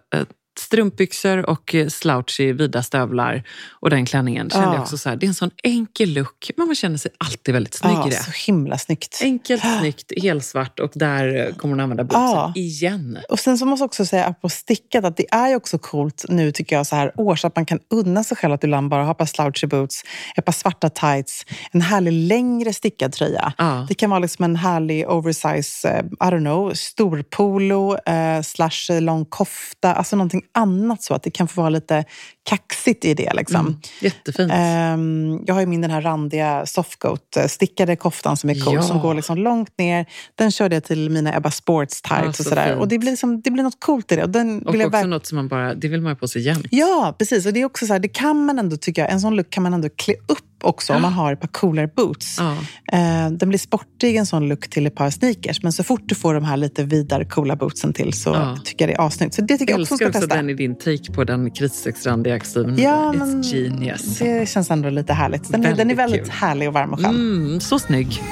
strumpbyxor 0.59 1.51
och 1.51 1.75
eh, 1.75 1.89
slouchy 1.89 2.53
vida 2.53 2.83
stövlar 2.83 3.43
och 3.81 3.91
den 3.91 4.07
klänningen 4.07 4.51
kände 4.51 4.67
Ja. 4.67 4.73
jag 4.75 4.83
också 4.83 4.99
så 4.99 5.09
här, 5.09 5.17
det 5.17 5.27
är 5.27 5.29
en 5.29 5.35
sån 5.35 5.51
enkel 5.63 6.13
look, 6.15 6.51
men 6.57 6.67
man 6.67 6.75
känner 6.77 6.97
sig 6.99 7.11
alltid 7.19 7.55
väldigt 7.55 7.75
snygg 7.75 7.93
Ja, 7.93 8.07
i 8.07 8.11
det. 8.11 8.17
så 8.17 8.31
himla 8.47 8.79
snyggt. 8.79 9.19
Enkelt, 9.23 9.63
snyggt, 9.81 10.13
helsvart 10.23 10.81
och 10.81 10.91
där 10.95 11.47
eh, 11.49 11.55
kommer 11.55 11.73
hon 11.73 11.81
använda 11.81 12.05
bootsen 12.05 12.21
Ja. 12.23 12.53
igen. 12.57 13.19
Och 13.29 13.39
sen 13.41 13.59
så 13.59 13.67
måste 13.67 13.83
jag 13.83 13.87
också 13.87 14.07
säga 14.07 14.33
på 14.41 14.49
stickat 14.49 15.05
att 15.05 15.17
det 15.17 15.27
är 15.35 15.57
också 15.57 15.79
coolt 15.79 16.25
nu 16.29 16.53
tycker 16.53 16.77
jag 16.77 16.87
så 16.87 16.97
här 16.97 17.21
års 17.21 17.45
att 17.45 17.57
man 17.57 17.67
kan 17.67 17.79
unna 17.91 18.25
sig 18.25 18.37
själv 18.37 18.53
att 18.55 18.65
ibland 18.65 18.89
bara 18.91 19.05
ha 19.05 19.11
ett 19.13 19.19
par 19.19 19.27
slouchy 19.27 19.67
boots, 19.67 20.03
ett 20.37 20.45
par 20.45 20.53
svarta 20.53 20.91
tights, 20.91 21.45
en 21.73 21.81
härlig 21.81 22.13
längre 22.13 22.73
stickad 22.73 23.13
tröja. 23.13 23.53
Ja. 23.59 23.87
Det 23.89 23.95
kan 23.95 24.11
vara 24.11 24.21
liksom 24.21 24.45
en 24.45 24.57
härlig 24.57 25.09
oversize, 25.09 25.89
eh, 25.89 25.99
I 26.05 26.31
don't 26.31 26.39
know, 26.41 26.75
storpolo 26.75 27.97
eh, 28.07 28.43
slash 28.43 29.01
lång 29.01 29.25
kofta, 29.25 29.93
alltså 29.95 30.17
någonting 30.17 30.40
annat 30.53 31.03
så 31.03 31.15
att 31.15 31.23
det 31.23 31.31
kan 31.31 31.49
få 31.49 31.61
vara 31.61 31.71
lite 31.71 32.05
kaxigt 32.49 33.05
i 33.05 33.15
det 33.15 33.33
liksom. 33.35 33.61
Mm, 33.67 33.81
jättefint. 34.01 34.53
Ehm, 34.55 35.41
jag 35.47 35.55
har 35.55 35.61
ju 35.61 35.67
min 35.67 35.81
den 35.81 35.91
här 35.91 36.01
randiga 36.01 36.67
softcoat, 36.67 37.37
eh, 37.37 37.95
koftan 37.97 38.37
som 38.37 38.51
är 38.51 38.65
cool, 38.65 38.75
Ja. 38.75 38.83
som 38.83 39.01
går 39.01 39.15
liksom 39.15 39.39
långt 39.39 39.79
ner. 39.79 40.07
Den 40.35 40.51
körde 40.51 40.77
jag 40.77 40.85
till 40.85 41.11
mina 41.11 41.37
Ebba 41.37 41.51
Sports 41.51 42.03
tights 42.03 42.23
Ja, 42.23 42.29
och 42.29 42.37
så 42.37 42.43
sådär. 42.45 42.69
fint. 42.69 42.81
Och 42.81 42.89
det 42.89 42.99
blir, 42.99 43.11
liksom, 43.11 43.41
det 43.41 43.51
blir 43.51 43.63
något 43.63 43.81
coolt 43.81 44.13
i 44.13 44.17
det. 44.17 44.23
Och 44.23 44.31
den 44.31 44.63
och 44.63 44.75
vill 44.75 44.81
jag 44.81 44.89
också 44.89 44.99
verk- 44.99 45.07
något 45.09 45.27
som 45.27 45.37
man 45.37 45.49
bara, 45.49 45.75
det 45.75 45.89
vill 45.89 46.01
man 46.01 46.11
ha 46.13 46.17
på 46.17 46.29
sig 46.29 46.43
jämt. 46.43 46.67
Ja, 46.71 47.15
precis. 47.19 47.47
Och 47.47 47.53
det 47.53 47.61
är 47.61 47.65
också 47.65 47.87
så 47.87 47.93
här, 47.93 48.01
det 48.01 48.09
kan 48.09 48.45
man 48.45 48.59
ändå, 48.59 48.77
tycker 48.77 49.03
jag, 49.03 49.11
en 49.13 49.21
sån 49.21 49.37
look 49.37 49.51
kan 49.51 49.63
man 49.63 49.75
ändå 49.75 49.89
klä 49.97 50.15
upp 50.29 50.39
också 50.63 50.93
om 50.95 51.03
man 51.03 51.13
har 51.13 51.33
ett 51.33 51.41
par 51.41 51.49
coolare 51.49 51.89
boots. 51.97 52.37
Ja. 52.39 52.53
Eh, 52.93 53.31
den 53.31 53.49
blir 53.49 53.59
sportig 53.59 54.17
en 54.17 54.27
sån 54.27 54.49
look 54.49 54.71
till 54.71 54.87
ett 54.87 54.95
par 54.95 55.11
sneakers. 55.11 55.63
Men 55.63 55.73
så 55.73 55.85
fort 55.85 56.01
du 56.05 56.15
får 56.15 56.35
de 56.35 56.45
här 56.45 56.57
lite 56.57 56.83
vidare 56.85 57.25
coola 57.25 57.57
bootsen 57.57 57.93
till 57.93 58.13
så 58.13 58.31
Ja. 58.31 58.59
tycker 58.65 58.89
jag 58.89 58.97
det 58.97 59.03
är 59.03 59.07
asnyggt. 59.07 59.35
Så 59.35 59.43
det 59.43 59.59
tycker 59.59 59.73
jag 59.73 59.81
Jag 59.81 59.83
också 59.83 59.95
älskar 59.95 60.07
ska 60.11 60.19
också 60.19 60.21
testa. 60.29 60.37
den 60.37 60.51
i 60.51 60.55
din 60.55 60.79
take 60.79 61.13
på 61.13 61.25
den 61.25 61.51
krissexrandiga 61.51 62.37
kostymen. 62.41 62.79
Ja, 62.79 63.13
It's 63.13 63.17
men 63.19 63.43
genius. 63.43 64.19
det 64.19 64.49
känns 64.49 64.71
ändå 64.71 64.91
lite 64.91 65.13
härligt. 65.13 65.53
Den 65.53 65.65
är, 65.65 65.75
den 65.75 65.91
är 65.91 65.95
Väldigt 65.95 65.99
väldigt 65.99 66.23
kul. 66.23 66.31
härlig 66.41 66.69
och 66.69 66.75
varm 66.75 66.93
och 66.93 66.99
skön. 67.01 67.11
Mm, 67.15 67.61
så 67.61 67.79
snygg. 67.79 68.23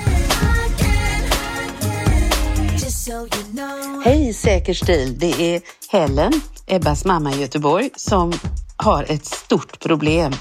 Hej 4.04 4.32
Säker 4.34 4.74
stil, 4.74 5.18
det 5.18 5.54
är 5.56 5.60
Helen, 5.92 6.32
Ebbas 6.66 7.04
mamma 7.04 7.32
i 7.32 7.40
Göteborg, 7.40 7.90
som 7.96 8.32
har 8.76 9.04
ett 9.08 9.26
stort 9.26 9.80
problem. 9.80 10.32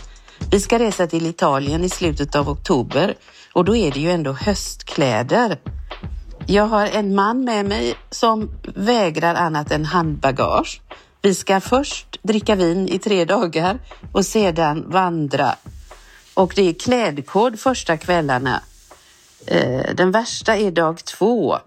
Vi 0.51 0.59
ska 0.59 0.79
resa 0.79 1.07
till 1.07 1.25
Italien 1.25 1.83
i 1.83 1.89
slutet 1.89 2.35
av 2.35 2.49
oktober 2.49 3.15
och 3.53 3.65
då 3.65 3.75
är 3.75 3.91
det 3.91 3.99
ju 3.99 4.11
ändå 4.11 4.31
höstkläder. 4.33 5.57
Jag 6.45 6.67
har 6.67 6.85
en 6.87 7.15
man 7.15 7.43
med 7.43 7.65
mig 7.65 7.95
som 8.11 8.49
vägrar 8.75 9.35
annat 9.35 9.71
än 9.71 9.85
handbagage. 9.85 10.81
Vi 11.27 11.33
ska 11.33 11.61
först 11.61 12.19
dricka 12.23 12.55
vin 12.55 12.89
i 12.89 12.99
tre 12.99 13.25
dagar 13.25 13.79
och 14.11 14.25
sedan 14.25 14.83
vandra. 14.87 15.55
Och 16.33 16.53
det 16.55 16.69
är 16.69 16.73
klädkod 16.73 17.59
första 17.59 17.97
kvällarna. 17.97 18.61
Eh, 19.47 19.95
den 19.95 20.11
värsta 20.11 20.57
är 20.57 20.71
dag 20.71 21.05
två. 21.05 21.57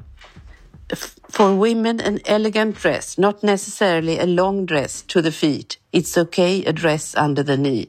For 1.28 1.48
women, 1.48 2.00
an 2.06 2.18
elegant 2.24 2.82
dress, 2.82 3.18
not 3.18 3.42
necessarily 3.42 4.18
a 4.18 4.24
long 4.26 4.66
dress 4.66 5.04
to 5.06 5.22
the 5.22 5.32
feet. 5.32 5.78
It's 5.92 6.22
okay 6.22 6.66
a 6.66 6.72
dress 6.72 7.14
under 7.14 7.44
the 7.44 7.56
knee. 7.56 7.86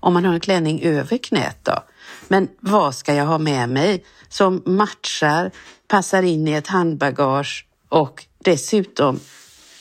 Om 0.00 0.14
man 0.14 0.24
har 0.24 0.34
en 0.34 0.40
klänning 0.40 0.82
över 0.82 1.18
knät 1.18 1.58
då. 1.62 1.84
Men 2.28 2.48
vad 2.60 2.94
ska 2.94 3.14
jag 3.14 3.26
ha 3.26 3.38
med 3.38 3.68
mig 3.68 4.04
som 4.28 4.62
matchar, 4.66 5.50
passar 5.86 6.22
in 6.22 6.48
i 6.48 6.52
ett 6.52 6.66
handbagage 6.66 7.66
och 7.88 8.26
dessutom 8.44 9.20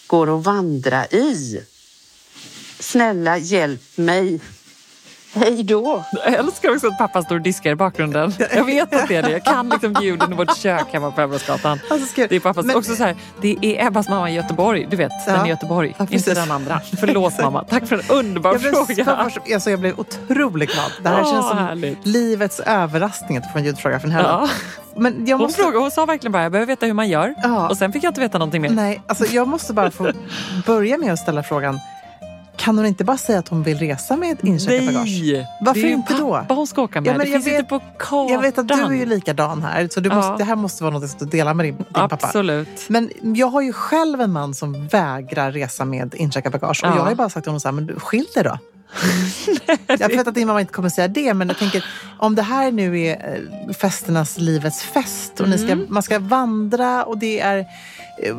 går 0.07 0.37
att 0.37 0.45
vandra 0.45 1.05
i? 1.05 1.61
Snälla 2.79 3.37
hjälp 3.37 3.97
mig. 3.97 4.39
Hej 5.39 5.63
då! 5.63 6.03
Jag 6.25 6.33
älskar 6.33 6.71
också 6.71 6.87
att 6.87 6.97
pappa 6.97 7.21
står 7.23 7.35
och 7.35 7.41
diskar 7.41 7.71
i 7.71 7.75
bakgrunden. 7.75 8.33
Jag 8.55 8.65
vet 8.65 8.93
att 8.93 9.07
det 9.07 9.15
är 9.15 9.23
det. 9.23 9.31
Jag 9.31 9.43
kan 9.43 9.69
liksom 9.69 9.95
ljuden 10.01 10.33
i 10.33 10.35
vårt 10.35 10.57
kök 10.57 10.85
hemma 10.91 11.11
på. 11.11 11.21
Alltså, 11.21 11.51
jag- 12.15 12.29
Det 12.29 12.35
är 12.35 12.39
pappas. 12.39 12.65
men- 12.65 12.75
också 12.75 12.95
så 12.95 13.03
här, 13.03 13.15
det 13.41 13.57
är 13.61 13.87
Ebbas 13.87 14.09
mamma 14.09 14.29
i 14.29 14.33
Göteborg. 14.33 14.87
Du 14.89 14.97
vet, 14.97 15.11
den 15.25 15.35
Ja. 15.35 15.45
i 15.45 15.49
Göteborg. 15.49 15.95
Ja, 15.97 16.07
inte 16.09 16.33
den 16.33 16.51
andra. 16.51 16.81
Förlåt 16.99 17.37
mamma. 17.41 17.63
Tack 17.63 17.87
för 17.87 17.95
en 17.95 18.17
underbar 18.17 18.51
Jag 18.51 18.61
blev, 18.61 18.71
fråga. 18.71 19.23
först, 19.23 19.53
alltså 19.53 19.69
jag 19.69 19.79
blev 19.79 19.99
otroligt 19.99 20.73
glad. 20.73 20.91
Det 21.03 21.09
här 21.09 21.21
Åh, 21.21 21.31
känns 21.31 21.47
som 21.49 21.57
härligt. 21.57 22.05
livets 22.05 22.59
överraskning 22.59 23.37
att 23.37 23.51
få 23.51 23.57
en 23.57 23.65
ljudfråga 23.65 23.99
från 23.99 24.11
Helen. 24.11 24.29
Ja. 24.31 24.49
Men 24.95 25.25
jag 25.27 25.37
Hon, 25.37 25.43
måste... 25.45 25.61
frågade, 25.61 25.79
hon 25.79 25.91
sa 25.91 26.05
verkligen 26.05 26.31
bara, 26.31 26.43
jag 26.43 26.51
behöver 26.51 26.67
veta 26.67 26.85
hur 26.85 26.93
man 26.93 27.09
gör. 27.09 27.35
Ja. 27.43 27.69
Och 27.69 27.77
sen 27.77 27.93
fick 27.93 28.03
jag 28.03 28.09
inte 28.09 28.21
veta 28.21 28.37
någonting 28.37 28.61
mer. 28.61 28.69
Nej, 28.69 29.01
alltså 29.07 29.25
jag 29.25 29.47
måste 29.47 29.73
bara 29.73 29.91
få 29.91 30.11
börja 30.65 30.97
med 30.97 31.13
att 31.13 31.19
ställa 31.19 31.43
frågan. 31.43 31.79
Kan 32.57 32.77
hon 32.77 32.85
inte 32.85 33.03
bara 33.03 33.17
säga 33.17 33.39
att 33.39 33.47
hon 33.47 33.63
vill 33.63 33.77
resa 33.79 34.17
med 34.17 34.37
incheckat 34.43 34.85
bagage? 34.85 35.21
Nej! 35.23 35.47
Varför 35.61 35.81
det 35.81 35.87
är 35.87 35.91
inte 35.93 36.13
då? 36.13 36.31
pappa 36.33 36.53
hon 36.53 36.67
ska 36.67 36.81
åka 36.81 37.01
med. 37.01 37.09
Ja, 37.09 37.17
men 37.17 37.25
det 37.25 37.31
jag 37.31 37.43
finns 37.43 37.47
inte 37.47 37.61
vet- 37.61 37.69
på 37.69 37.79
kartan. 37.99 38.33
Jag 38.33 38.41
vet 38.41 38.57
att 38.57 38.67
du 38.67 38.73
är 38.73 38.91
ju 38.93 39.05
likadan 39.05 39.61
här, 39.63 39.87
så 39.91 39.99
du 39.99 40.09
måste, 40.09 40.31
Ja. 40.31 40.35
det 40.37 40.43
här 40.43 40.55
måste 40.55 40.83
vara 40.83 40.93
något 40.93 41.09
som 41.09 41.19
du 41.19 41.25
delar 41.25 41.53
med 41.53 41.65
din, 41.65 41.75
din 41.75 41.85
pappa. 41.93 42.15
Absolut. 42.21 42.85
Men 42.89 43.09
jag 43.21 43.47
har 43.47 43.61
ju 43.61 43.73
själv 43.73 44.21
en 44.21 44.31
man 44.31 44.53
som 44.53 44.87
vägrar 44.87 45.51
resa 45.51 45.85
med 45.85 46.15
incheckat 46.17 46.51
bagage. 46.53 46.83
Och 46.83 46.89
Ja. 46.89 46.95
jag 46.95 47.03
har 47.03 47.09
ju 47.09 47.15
bara 47.15 47.29
sagt 47.29 47.43
till 47.43 47.49
honom 47.49 47.59
så 47.59 47.67
här, 47.67 47.73
men 47.73 47.99
skilj 47.99 48.25
dig 48.33 48.43
då. 48.43 48.57
jag 49.87 50.09
vet 50.09 50.27
att 50.27 50.35
din 50.35 50.47
mamma 50.47 50.61
inte 50.61 50.73
kommer 50.73 50.89
säga 50.89 51.07
det, 51.07 51.33
men 51.33 51.47
jag 51.47 51.57
tänker 51.57 51.85
om 52.19 52.35
det 52.35 52.41
här 52.41 52.71
nu 52.71 52.99
är 52.99 53.11
eh, 53.67 53.73
festernas 53.73 54.37
livets 54.37 54.81
fest 54.83 55.39
och 55.41 55.49
ni 55.49 55.57
ska, 55.57 55.71
Mm. 55.71 55.85
man 55.89 56.03
ska 56.03 56.19
vandra 56.19 57.03
och 57.03 57.17
det 57.17 57.39
är 57.39 57.65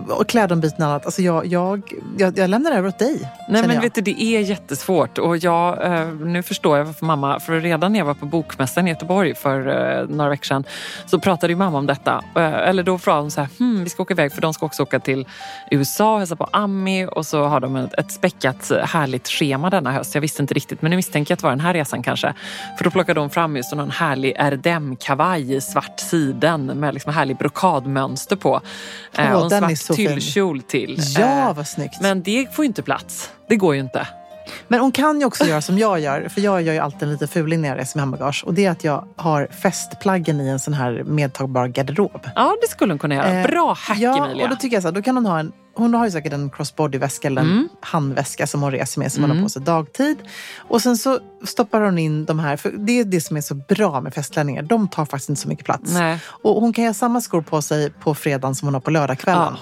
och 0.09 0.29
klädombyten 0.29 0.85
och 0.85 0.91
annat. 0.91 1.07
Alltså 1.07 1.23
jag, 1.23 1.47
jag, 1.47 1.93
jag, 2.19 2.39
jag 2.39 2.51
lämnar 2.51 2.73
över 2.73 2.89
åt 2.89 2.99
dig. 2.99 3.33
Nej 3.49 3.63
men 3.63 3.75
jag. 3.75 3.83
vet 3.83 3.95
du, 3.95 4.01
det 4.01 4.23
är 4.23 4.41
jättesvårt 4.41 5.19
och 5.19 5.37
jag, 5.37 5.85
eh, 5.85 6.09
nu 6.09 6.43
förstår 6.43 6.79
jag 6.79 6.85
varför 6.85 7.07
mamma, 7.07 7.41
för 7.41 7.61
redan 7.61 7.93
när 7.93 7.99
jag 7.99 8.07
var 8.07 8.15
på 8.15 8.27
Bokmässan 8.27 8.87
i 8.87 8.91
Göteborg 8.91 9.35
för 9.35 9.69
eh, 10.01 10.09
några 10.09 10.31
veckor 10.31 10.45
sedan 10.45 10.65
så 11.07 11.19
pratade 11.19 11.53
ju 11.53 11.57
mamma 11.57 11.79
om 11.79 11.87
detta. 11.87 12.25
Eh, 12.37 12.69
eller 12.69 12.83
då 12.83 12.99
frågade 12.99 13.23
hon 13.23 13.31
så 13.31 13.41
här, 13.41 13.49
hmm, 13.59 13.85
vi 13.85 13.91
ska 13.91 14.03
åka 14.03 14.15
iväg 14.15 14.33
för 14.33 14.41
de 14.41 14.55
ska 14.55 14.67
också 14.67 14.83
åka 14.83 15.01
till 15.01 15.27
USA 15.71 16.13
och 16.13 16.19
hälsa 16.19 16.37
på 16.37 16.49
Ami 16.53 17.07
och 17.13 17.27
så 17.27 17.45
har 17.45 17.61
de 17.61 17.77
ett, 17.77 17.95
ett 17.95 18.13
späckat 18.13 18.73
härligt 18.85 19.29
schema 19.29 19.71
denna 19.71 19.93
höst. 19.93 20.15
Jag 20.15 20.23
visste 20.23 20.43
inte 20.43 20.55
riktigt 20.55 20.83
men 20.83 20.91
nu 20.91 20.97
misstänker 20.97 21.33
jag 21.33 21.37
att 21.37 21.41
det 21.41 21.47
var 21.47 21.53
den 21.53 21.61
här 21.61 21.75
resan 21.75 22.03
kanske. 22.03 22.35
För 22.77 22.85
då 22.85 22.91
plockade 22.91 23.21
de 23.21 23.31
fram 23.31 23.57
just 23.57 23.75
någon 23.75 23.91
härlig 23.91 24.37
RDM-kavaj 24.39 25.55
i 25.55 25.61
svart 25.61 26.01
siden 26.01 26.67
med 26.67 26.95
liksom 26.95 27.13
härlig 27.13 27.37
brokadmönster 27.37 28.37
på. 28.37 28.61
Eh, 29.19 29.49
Svart 29.77 29.97
tyllkjol 29.97 30.63
till. 30.63 30.97
Ja, 31.19 31.49
Eh, 31.51 31.57
vad 31.57 31.67
snyggt. 31.69 32.01
men 32.01 32.23
det 32.23 32.55
får 32.55 32.65
ju 32.65 32.67
inte 32.67 32.83
plats. 32.83 33.31
Det 33.49 33.57
går 33.57 33.75
ju 33.75 33.81
inte. 33.81 34.07
Men 34.69 34.81
hon 34.81 34.93
kan 34.93 35.21
ju 35.21 35.27
också 35.27 35.45
göra 35.45 35.61
som 35.63 35.79
jag 35.79 36.01
gör, 36.01 36.29
för 36.29 36.41
jag 36.41 36.63
gör 36.63 36.73
ju 36.73 36.79
alltid 36.79 37.03
en 37.03 37.13
lite 37.13 37.27
fuling 37.27 37.61
när 37.61 37.69
jag 37.69 37.79
reser 37.79 37.97
med 37.99 38.03
handbagage. 38.03 38.43
Och 38.47 38.55
det 38.55 38.65
är 38.67 38.71
att 38.71 38.85
jag 38.85 39.05
har 39.17 39.49
fästplaggen 39.63 40.41
i 40.41 40.49
en 40.49 40.59
sån 40.61 40.75
här 40.75 41.03
medtagbar 41.07 41.67
garderob. 41.67 42.27
Ja, 42.35 42.57
det 42.63 42.69
skulle 42.69 42.93
hon 42.93 42.99
kunna 42.99 43.15
göra. 43.15 43.41
Eh, 43.41 43.47
Bra 43.47 43.77
hack, 43.79 43.99
ja, 43.99 44.25
Emilia. 44.27 44.45
och 44.45 44.51
då 44.51 44.57
tycker 44.57 44.77
jag 44.77 44.83
så 44.83 44.89
här, 44.89 44.95
då 44.95 45.03
kan 45.03 45.17
hon 45.17 45.27
ha 45.27 45.39
en 45.41 45.53
hon 45.75 45.95
har 45.95 46.05
ju 46.05 46.11
säkert 46.11 46.33
en 46.33 46.51
crossbody-väska 46.51 47.27
eller 47.29 47.41
en 47.43 47.51
Mm. 47.51 47.69
handväska 47.81 48.47
som 48.47 48.63
hon 48.63 48.71
reser 48.73 49.01
med 49.01 49.13
som 49.13 49.23
hon 49.23 49.31
Mm. 49.31 49.43
har 49.43 49.45
på 49.47 49.51
sig 49.51 49.63
dagtid. 49.63 50.17
Och 50.59 50.83
sen 50.83 50.97
så 50.97 51.19
stoppar 51.45 51.81
hon 51.81 51.99
in 51.99 52.25
de 52.25 52.39
här, 52.39 52.57
för 52.57 52.71
det 52.79 53.01
är 53.01 53.05
det 53.05 53.21
som 53.21 53.37
är 53.37 53.41
så 53.41 53.55
bra 53.55 54.01
med 54.01 54.15
festklänningar. 54.15 54.63
De 54.63 54.89
tar 54.89 55.05
faktiskt 55.05 55.29
inte 55.29 55.41
så 55.43 55.49
mycket 55.49 55.65
plats. 55.65 55.93
Nej. 55.93 56.19
Och 56.43 56.61
hon 56.61 56.73
kan 56.73 56.85
ha 56.87 56.95
samma 56.95 57.21
skor 57.21 57.43
på 57.43 57.63
sig 57.63 57.91
på 57.91 58.15
fredagen 58.15 58.55
som 58.55 58.67
hon 58.69 58.75
har 58.75 58.81
på 58.81 58.91
lördagskvällen. 58.91 59.43
Ja, 59.43 59.59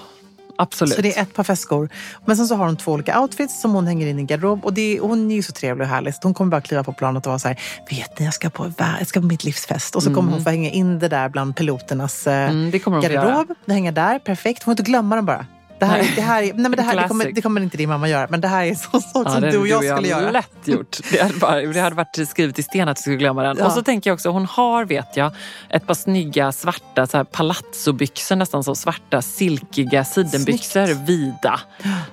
absolut. 0.57 0.95
Så 0.95 1.01
det 1.01 1.17
är 1.17 1.21
ett 1.21 1.33
par 1.33 1.43
festskor. 1.43 1.89
Men 2.25 2.37
sen 2.37 2.47
så 2.47 2.55
har 2.55 2.65
hon 2.65 2.77
två 2.77 2.91
olika 2.91 3.19
outfits 3.21 3.61
som 3.61 3.73
hon 3.73 3.87
hänger 3.87 4.07
in 4.07 4.19
i 4.19 4.23
garderob. 4.23 4.65
Och 4.65 4.73
det 4.73 4.97
är, 4.97 4.99
hon 4.99 5.31
är 5.31 5.35
ju 5.35 5.43
så 5.43 5.51
trevlig 5.51 5.85
och 5.85 5.89
härlig. 5.89 6.13
Så 6.13 6.19
hon 6.23 6.33
kommer 6.33 6.51
bara 6.51 6.61
kliva 6.61 6.83
på 6.83 6.93
planet 6.93 7.25
och 7.25 7.29
vara 7.29 7.39
så 7.39 7.47
här, 7.47 7.59
vet 7.89 8.19
ni, 8.19 8.25
jag 8.25 8.33
ska 8.33 8.49
på, 8.49 8.73
jag 8.77 9.07
ska 9.07 9.19
på 9.19 9.25
mitt 9.25 9.43
livsfest. 9.43 9.95
Och 9.95 10.03
så 10.03 10.13
kommer 10.13 10.31
hon 10.31 10.43
få 10.43 10.49
hänga 10.49 10.69
in 10.69 10.99
det 10.99 11.07
där 11.07 11.29
bland 11.29 11.55
piloternas 11.55 12.27
eh, 12.27 12.49
Mm, 12.49 12.71
det 12.71 12.79
kommer 12.79 13.01
garderob. 13.01 13.47
Det 13.65 13.73
hänger 13.73 13.91
där, 13.91 14.19
perfekt. 14.19 14.63
Hon 14.63 14.65
får 14.65 14.71
inte 14.71 14.83
glömma 14.91 15.15
den 15.15 15.25
bara. 15.25 15.45
Det 15.79 15.85
här, 15.85 16.11
det 16.15 16.21
här, 16.21 16.43
är- 16.43 16.53
nej, 16.53 16.55
men 16.55 16.71
det, 16.71 16.81
här 16.81 16.95
det, 17.01 17.07
kommer, 17.07 17.31
det 17.31 17.41
kommer 17.41 17.61
inte 17.61 17.77
din 17.77 17.89
mamma 17.89 18.09
göra, 18.09 18.27
men 18.29 18.41
det 18.41 18.47
här 18.47 18.63
är 18.65 18.69
en 18.69 18.75
sån 18.75 19.01
sak 19.01 19.27
Ja, 19.27 19.31
som 19.31 19.41
du 19.41 19.57
och 19.57 19.67
jag 19.67 19.75
hade 19.77 19.95
skulle 19.95 20.07
göra. 20.07 20.31
lätt 20.31 20.67
gjort. 20.67 20.97
Det 21.11 21.21
hade, 21.21 21.33
bara, 21.33 21.61
det 21.61 21.79
hade 21.79 21.95
varit 21.95 22.27
skrivet 22.29 22.59
i 22.59 22.63
sten 22.63 22.87
att 22.89 22.95
du 22.97 23.01
skulle 23.01 23.15
glömma 23.17 23.43
den. 23.43 23.57
Ja. 23.59 23.65
Och 23.65 23.71
så 23.71 23.81
tänker 23.83 24.09
jag 24.09 24.13
också, 24.15 24.29
hon 24.29 24.45
har, 24.45 24.85
vet 24.85 25.17
jag, 25.17 25.31
ett 25.69 25.87
par 25.87 25.93
snygga 25.93 26.51
svarta 26.51 27.07
så 27.07 27.17
här 27.17 27.23
palazzobyxor, 27.23 28.35
nästan 28.35 28.63
så 28.63 28.75
svarta 28.75 29.21
silkiga 29.21 30.03
sidenbyxor, 30.05 30.85
Snyggt. 30.85 31.09
vida. 31.09 31.59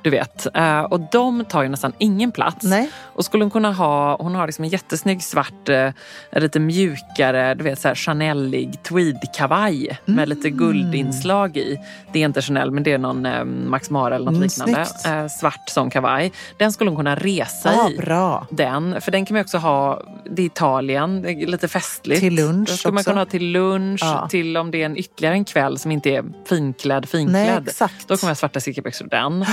Du 0.03 0.11
vet. 0.11 0.47
Eh, 0.57 0.81
Och 0.81 1.01
de 1.13 1.45
tar 1.45 1.63
ju 1.63 1.69
nästan 1.69 1.93
ingen 1.99 2.33
plats. 2.33 2.63
Nej. 2.63 2.91
Och 3.03 3.25
skulle 3.25 3.45
hon 3.45 3.51
kunna 3.51 3.73
ha, 3.73 4.17
hon 4.23 4.35
har 4.35 4.47
liksom 4.47 4.65
en 4.65 4.71
jättesnygg 4.71 5.23
svart, 5.23 5.69
eh, 5.69 5.91
lite 6.33 6.61
mjukare, 6.61 7.55
du 7.55 7.65
vet 7.65 7.81
så 7.81 7.89
här 7.89 7.95
Chanel-ig 7.95 8.83
tweedkavaj 8.83 9.99
med 10.05 10.29
lite 10.29 10.49
Mm. 10.49 10.59
guldinslag 10.59 11.57
i. 11.57 11.79
Det 12.13 12.19
är 12.19 12.25
inte 12.25 12.43
Chanel 12.43 12.71
men 12.71 12.83
det 12.83 12.93
är 12.93 12.99
någon 12.99 13.27
eh, 13.27 13.45
Max 13.55 13.91
Mara 13.91 14.15
eller 14.15 14.25
något 14.25 14.35
Mm, 14.35 14.43
liknande. 14.43 14.87
Eh, 15.07 15.27
svart 15.29 15.69
sån 15.69 15.91
kavaj. 15.91 16.33
Den 16.59 16.73
skulle 16.73 16.91
hon 16.91 16.97
kunna 16.97 17.15
resa 17.17 17.73
Ja, 17.75 17.91
i. 17.91 17.97
bra. 17.97 18.47
Den, 18.51 19.01
för 19.01 19.11
den 19.13 19.27
kan 19.27 19.35
man 19.35 19.41
också 19.43 19.59
ha, 19.59 20.03
det 20.31 20.43
är 20.43 20.47
Italien, 20.47 21.23
det 21.23 21.31
är 21.33 21.47
lite 21.47 21.69
festligt. 21.69 22.21
Till 22.21 22.35
lunch 22.35 22.69
Den 22.69 22.77
skulle 22.77 22.93
man 22.93 23.01
också. 23.01 23.11
kunna 23.11 23.21
ha 23.21 23.27
till 23.27 23.47
lunch, 23.53 24.01
Ja. 24.03 24.29
till 24.31 24.57
om 24.57 24.71
det 24.71 24.83
är 24.83 24.87
en 24.87 24.97
ytterligare 24.97 25.35
en 25.35 25.45
kväll 25.45 25.79
som 25.79 25.91
inte 25.91 26.11
är 26.11 26.25
finklädd, 26.49 27.09
finklädd. 27.09 27.69
Nej. 27.81 27.89
Då 28.07 28.17
kommer 28.17 28.31
jag 28.31 28.37
svarta 28.37 28.61
silkebyxor 28.61 29.05
och 29.05 29.11
den. 29.11 29.47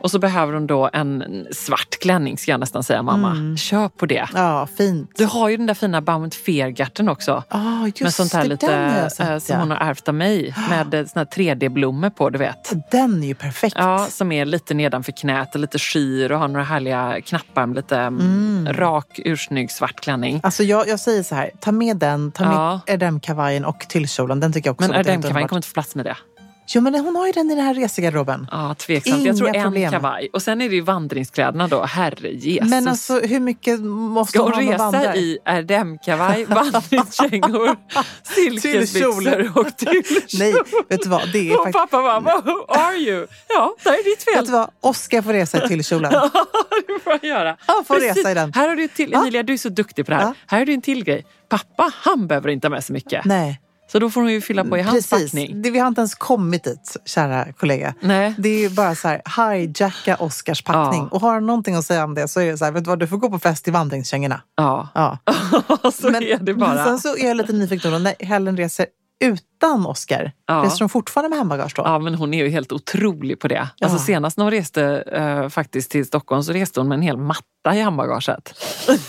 Och 0.00 0.10
så 0.10 0.18
behöver 0.18 0.52
hon 0.52 0.66
då 0.66 0.90
en 0.92 1.46
svart 1.52 1.98
klänning 2.00 2.38
ska 2.38 2.50
jag 2.50 2.60
nästan 2.60 2.84
säga 2.84 3.02
mamma. 3.02 3.30
Mm. 3.30 3.56
Köp 3.56 3.96
på 3.96 4.06
det. 4.06 4.28
Ja, 4.34 4.68
fint. 4.78 5.10
Du 5.16 5.24
har 5.26 5.48
ju 5.48 5.56
den 5.56 5.66
där 5.66 5.74
fina 5.74 6.00
Baumt 6.00 6.34
Fehrgarten 6.34 7.08
också. 7.08 7.42
Ah, 7.48 7.86
just 7.86 8.00
med 8.00 8.14
sånt 8.14 8.32
här 8.32 8.44
lite 8.44 9.10
sett, 9.10 9.28
eh, 9.28 9.38
som 9.38 9.54
ja. 9.54 9.60
hon 9.60 9.70
har 9.70 9.78
ärvt 9.78 10.08
av 10.08 10.14
mig. 10.14 10.54
Med 10.70 10.90
såna 10.90 11.06
här 11.14 11.24
3D-blommor 11.24 12.10
på, 12.10 12.30
du 12.30 12.38
vet. 12.38 12.72
Den 12.90 13.22
är 13.22 13.26
ju 13.26 13.34
perfekt. 13.44 13.76
Ja, 13.78 14.06
som 14.10 14.32
är 14.32 14.44
lite 14.44 14.74
nedanför 14.74 15.12
knät 15.12 15.54
och 15.54 15.60
lite 15.60 15.78
skyr 15.78 16.32
och 16.32 16.38
har 16.38 16.48
några 16.48 16.64
härliga 16.64 17.20
knappar 17.20 17.66
med 17.66 17.76
lite 17.76 17.98
mm. 17.98 18.68
rak, 18.72 19.20
ursnygg 19.24 19.70
svart 19.70 20.00
klänning. 20.00 20.40
Alltså 20.42 20.62
jag, 20.62 20.88
jag 20.88 21.00
säger 21.00 21.22
så 21.22 21.34
här, 21.34 21.50
ta 21.60 21.72
med 21.72 21.96
den, 21.96 22.32
ta 22.32 22.44
med 22.44 22.54
Ja. 22.54 22.80
Erdem-kavajen 22.86 23.64
och 23.64 23.86
tyllkjolen. 23.88 24.40
Den 24.40 24.52
tycker 24.52 24.68
jag 24.68 24.74
också 24.74 24.88
Men 24.88 25.00
Erdem-kavajen 25.00 25.48
kommer 25.48 25.58
inte 25.58 25.68
få 25.68 25.74
plats 25.74 25.94
med 25.94 26.04
det. 26.04 26.16
Jo 26.66 26.80
men 26.80 26.94
hon 26.94 27.16
har 27.16 27.26
ju 27.26 27.32
den 27.32 27.50
i 27.50 27.54
den 27.54 27.64
här 27.64 27.74
resegarderoben. 27.74 28.46
Ja, 28.50 28.74
tveksamt. 28.78 29.24
jag 29.26 29.36
tror 29.36 29.48
Inga 29.48 29.58
en 29.58 29.64
problem. 29.64 29.90
kavaj. 29.92 30.28
Och 30.32 30.42
sen 30.42 30.60
är 30.60 30.68
det 30.68 30.74
ju 30.74 30.80
vandringskläderna 30.80 31.68
då. 31.68 31.82
Herre 31.82 32.28
Jesus. 32.30 32.70
Men 32.70 32.88
alltså 32.88 33.20
hur 33.20 33.40
mycket 33.40 33.80
måste 33.80 34.30
Ska 34.32 34.42
hon 34.42 34.52
hon 34.52 34.62
ha 34.64 34.70
med 34.70 34.72
resa 34.72 34.84
vandrar? 34.90 35.16
i 35.16 35.38
Erdem-kavaj, 35.44 36.44
vandringskängor, 36.48 37.76
silkesbyxor 38.22 39.58
och 39.58 39.76
tyllkjol? 39.76 40.22
Nej, 40.38 40.54
vet 40.88 41.02
du 41.02 41.08
vad? 41.08 41.32
Det 41.32 41.50
är 41.50 41.60
Och 41.60 41.72
pappa 41.72 42.02
bara, 42.02 42.20
who 42.20 42.64
are 42.68 42.96
you? 42.96 43.26
Ja, 43.48 43.74
det 43.84 43.88
är 43.88 44.04
ditt 44.04 44.26
Vet 44.28 44.34
fel. 44.36 44.46
du 44.46 44.52
vad? 44.52 44.70
Oscar 44.80 45.22
får 45.22 45.32
resa 45.32 45.64
i 45.64 45.68
tyllkjolen. 45.68 46.12
det 46.86 47.00
får 47.04 47.12
jag 47.12 47.24
göra. 47.24 47.56
Ja, 47.66 47.84
får 47.86 47.94
Precis. 47.94 48.16
resa 48.16 48.30
i 48.30 48.34
den. 48.34 48.52
Här 48.52 48.68
har 48.68 48.76
du 48.76 48.88
till, 48.88 49.14
Emilia, 49.14 49.42
du 49.42 49.52
är 49.52 49.56
så 49.56 49.68
duktig 49.68 50.06
på 50.06 50.10
det 50.10 50.16
här. 50.16 50.24
Ja. 50.24 50.34
Här 50.46 50.58
har 50.58 50.66
du 50.66 50.72
en 50.74 50.82
till 50.82 51.04
grej. 51.04 51.26
Pappa, 51.48 51.90
han 51.94 52.26
behöver 52.26 52.48
inte 52.48 52.66
ha 52.66 52.70
med 52.70 52.84
så 52.84 52.92
mycket. 52.92 53.24
Nej, 53.24 53.60
Så 53.94 53.98
då 53.98 54.10
får 54.10 54.20
hon 54.20 54.32
ju 54.32 54.40
fylla 54.40 54.64
på 54.64 54.78
i 54.78 54.82
hans 54.82 55.08
precis. 55.10 55.30
packning. 55.32 55.62
Det, 55.62 55.70
vi 55.70 55.78
har 55.78 55.88
inte 55.88 56.00
ens 56.00 56.14
kommit 56.14 56.64
dit, 56.64 56.96
kära 57.04 57.52
kollega. 57.52 57.94
Nej. 58.00 58.34
Det 58.38 58.48
är 58.48 58.58
ju 58.58 58.70
bara 58.70 58.94
så 58.94 59.08
här, 59.08 59.22
hijacka 59.54 60.16
Oscars 60.16 60.62
packning. 60.62 61.02
Ja. 61.02 61.08
Och 61.10 61.20
har 61.20 61.34
han 61.34 61.46
någonting 61.46 61.74
att 61.74 61.84
säga 61.84 62.04
om 62.04 62.14
det 62.14 62.28
så 62.28 62.40
är 62.40 62.50
det 62.50 62.58
så 62.58 62.64
här, 62.64 62.72
vet 62.72 62.84
du 62.84 62.88
vad, 62.90 62.98
du 62.98 63.06
får 63.06 63.16
gå 63.16 63.30
på 63.30 63.38
fest 63.38 63.68
i 63.68 63.70
vandringskängorna. 63.70 64.40
Ja, 64.56 64.88
Ja. 64.94 65.18
så 65.92 66.08
är 66.08 66.38
det 66.44 66.54
bara. 66.54 66.74
Men 66.74 66.84
sen 66.84 66.98
så 66.98 67.16
är 67.16 67.28
jag 67.28 67.36
lite 67.36 67.52
nyfiken 67.52 67.92
då, 67.92 67.98
när 67.98 68.14
Helen 68.24 68.56
reser 68.56 68.86
utan 69.24 69.86
Oscar, 69.86 70.32
Ja. 70.46 70.62
reser 70.64 70.80
hon 70.80 70.88
fortfarande 70.88 71.28
med 71.28 71.38
handbagage 71.38 71.72
då? 71.76 71.82
Ja, 71.82 71.98
men 71.98 72.14
hon 72.14 72.34
är 72.34 72.44
ju 72.44 72.50
helt 72.50 72.72
otrolig 72.72 73.40
på 73.40 73.48
det. 73.48 73.68
Ja. 73.78 73.86
Alltså 73.86 74.04
senast 74.04 74.36
när 74.36 74.44
hon 74.44 74.50
reste 74.52 74.84
eh, 75.12 75.48
faktiskt 75.48 75.90
till 75.90 76.06
Stockholm 76.06 76.42
så 76.42 76.52
reste 76.52 76.80
hon 76.80 76.88
med 76.88 76.96
en 76.96 77.02
hel 77.02 77.16
matta 77.16 77.74
i 77.74 77.80
handbagaget. 77.80 78.54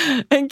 en 0.28 0.48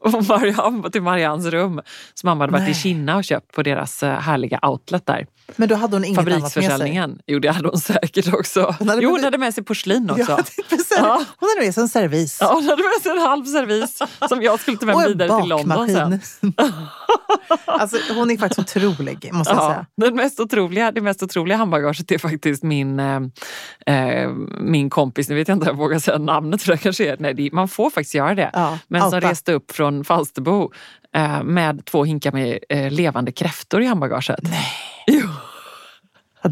och 0.00 0.24
Marianne, 0.24 0.90
till 0.90 1.02
Mariannes 1.02 1.46
rum 1.46 1.80
som 2.14 2.28
mamma 2.28 2.42
hade 2.42 2.52
varit 2.52 2.62
Nej. 2.62 2.70
i 2.70 2.74
Kina 2.74 3.16
och 3.16 3.24
köpt 3.24 3.52
på 3.52 3.62
deras 3.62 4.02
eh, 4.02 4.18
härliga 4.18 4.58
outlet 4.62 5.06
där. 5.06 5.26
Men 5.56 5.68
då 5.68 5.74
hade 5.74 5.96
hon 5.96 6.04
inget 6.04 6.18
annat 6.18 6.56
med 6.56 6.78
sig? 6.78 7.16
Jo, 7.26 7.38
det 7.38 7.48
hade 7.48 7.68
hon 7.68 7.78
säkert 7.78 8.34
också. 8.34 8.74
Hon 8.78 8.88
hade 8.88 9.02
jo, 9.02 9.08
med- 9.08 9.16
hon 9.18 9.24
hade 9.24 9.38
med 9.38 9.54
sig 9.54 9.64
porslin 9.64 10.10
också. 10.10 10.38
Ja. 11.00 11.22
Hon 11.36 11.48
hade 11.48 11.66
med 11.66 11.74
sig 11.74 11.82
en 11.82 11.88
servis. 11.88 12.38
Ja, 12.40 12.52
hon 12.54 12.64
hade 12.64 12.82
med 12.82 13.02
sig 13.02 13.12
en 13.12 13.18
halv 13.18 13.44
servis 13.44 13.98
som 14.28 14.42
jag 14.42 14.60
skulle 14.60 14.76
ta 14.76 14.86
med 14.86 14.96
mig 14.96 15.08
vidare 15.08 15.40
till 15.40 15.48
London 15.48 15.88
sen. 15.88 16.20
alltså, 17.64 17.96
hon 18.14 18.30
är 18.30 18.36
faktiskt 18.36 18.58
otrolig, 18.58 19.30
måste 19.32 19.54
jag 19.54 19.62
Ja, 19.62 19.70
säga. 19.70 19.86
den 19.96 20.16
mest 20.16 20.40
otroliga, 20.40 20.92
det 20.92 21.00
mest 21.00 21.22
otroliga 21.22 21.56
handbagaget 21.56 22.12
är 22.12 22.18
faktiskt 22.18 22.62
min, 22.62 23.00
eh, 23.00 23.20
eh, 23.86 24.30
min 24.60 24.90
kompis, 24.90 25.28
nu 25.28 25.34
vet 25.34 25.48
jag 25.48 25.56
inte 25.56 25.70
om 25.70 25.76
jag 25.76 25.84
vågar 25.84 25.98
säga 25.98 26.18
namnet 26.18 26.62
för 26.62 26.72
det 26.72 26.78
kanske 26.78 27.12
är, 27.12 27.16
nej, 27.18 27.34
det, 27.34 27.50
man 27.52 27.68
får 27.78 27.90
faktiskt 27.90 28.14
göra 28.14 28.34
det. 28.34 28.50
Ja, 28.52 28.78
men 28.88 29.00
som 29.00 29.14
outa. 29.14 29.30
reste 29.30 29.52
upp 29.52 29.70
från 29.70 30.04
Falsterbo 30.04 30.72
eh, 31.14 31.42
med 31.42 31.84
två 31.84 32.04
hinkar 32.04 32.32
med 32.32 32.58
eh, 32.68 32.90
levande 32.90 33.32
kräftor 33.32 33.82
i 33.82 33.86
handbagaget. 33.86 34.38
Nej. 34.42 35.17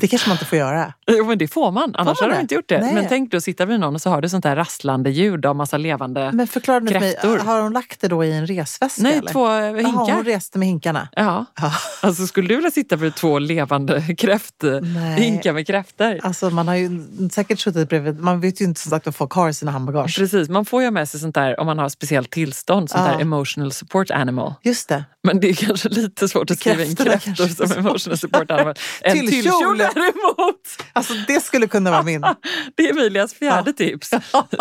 Det 0.01 0.09
kanske 0.09 0.29
man 0.29 0.35
inte 0.35 0.45
får 0.45 0.59
göra. 0.59 0.93
jo, 1.07 1.25
men 1.27 1.39
det 1.39 1.49
får 1.49 1.73
man. 1.73 1.95
Annars 1.95 2.21
man 2.21 2.31
hade 2.31 2.35
de 2.39 2.41
inte 2.43 2.55
gjort 2.55 2.69
det. 2.69 2.81
Nej. 2.81 2.95
Men 2.95 3.09
tänk 3.09 3.31
då 3.33 3.41
sitta 3.41 3.65
vid 3.67 3.81
någon 3.81 3.95
och 3.95 4.03
så 4.03 4.11
har 4.11 4.23
du 4.23 4.29
sånt 4.29 4.43
där 4.43 4.57
rasslande 4.57 5.11
ljud 5.11 5.47
av 5.47 5.57
massa 5.57 5.77
levande... 5.77 6.33
Men 6.33 6.47
förklara 6.47 6.79
nu 6.79 6.91
för 6.91 7.01
mig, 7.01 7.17
har 7.23 7.63
hon 7.63 7.73
lagt 7.73 8.01
det 8.01 8.09
då 8.09 8.25
i 8.25 8.33
en 8.33 8.47
resväska? 8.47 9.03
nej, 9.03 9.19
eller? 9.19 9.33
två 9.33 9.47
eh, 9.47 9.53
Jaha, 9.55 9.77
hinkar. 9.77 10.15
hon 10.15 10.25
reste 10.25 10.59
med 10.59 10.69
hinkarna. 10.69 11.09
Ja. 11.17 11.45
Ja. 11.61 11.73
Alltså 12.03 12.27
skulle 12.27 12.49
du 12.49 12.57
vilja 12.57 12.71
sitta 12.71 12.97
bredvid 12.97 13.15
två 13.15 13.39
levande 13.39 14.15
kräft, 14.19 14.55
Nej. 14.83 15.21
hinkar 15.23 15.53
med 15.53 15.67
kräftor? 15.67 16.19
Alltså 16.23 16.51
man 16.51 16.69
har 16.69 16.75
ju 16.75 16.91
säkert 17.33 17.61
suttit 17.61 17.89
bredvid, 17.89 18.21
man 18.21 18.41
vet 18.41 18.61
ju 18.61 18.65
inte 18.65 18.81
som 18.81 18.91
sagt 18.91 19.07
vad 19.07 19.15
folk 19.15 19.33
har 19.33 19.49
i 19.49 19.55
sina 19.55 19.71
handbagage. 19.71 20.17
Precis, 20.19 20.49
man 20.49 20.65
får 20.65 20.83
ju 20.83 20.91
med 20.91 21.09
sig 21.09 21.21
sånt 21.21 21.35
där 21.35 21.61
om 21.61 21.67
man 21.67 21.79
har 21.79 21.89
speciellt 21.89 22.31
tillstånd, 22.31 22.91
sånt 22.91 23.03
Ja. 23.07 23.13
där 23.13 23.21
emotional 23.21 23.73
support 23.73 24.11
animal. 24.11 24.55
Just 24.63 24.89
det. 24.89 25.05
Men 25.23 25.41
det 25.41 25.49
är 25.49 25.55
kanske 25.55 25.89
lite 25.89 26.29
svårt 26.29 26.51
att 26.51 26.59
skriva 26.59 26.85
in 26.85 26.97
kräftor 26.97 27.67
som 27.67 27.79
emotional 27.79 28.19
support 28.19 28.51
animal. 28.51 28.75
En 29.03 29.13
Tyllkjol. 29.13 29.83
Däremot, 29.95 30.61
Alltså 30.93 31.15
det 31.27 31.41
skulle 31.45 31.67
kunna 31.67 31.91
vara 31.91 32.03
min. 32.03 32.21
det 32.75 32.87
är 32.89 32.91
Emilias 32.91 33.35
fjärde 33.35 33.73
tips. 33.73 34.11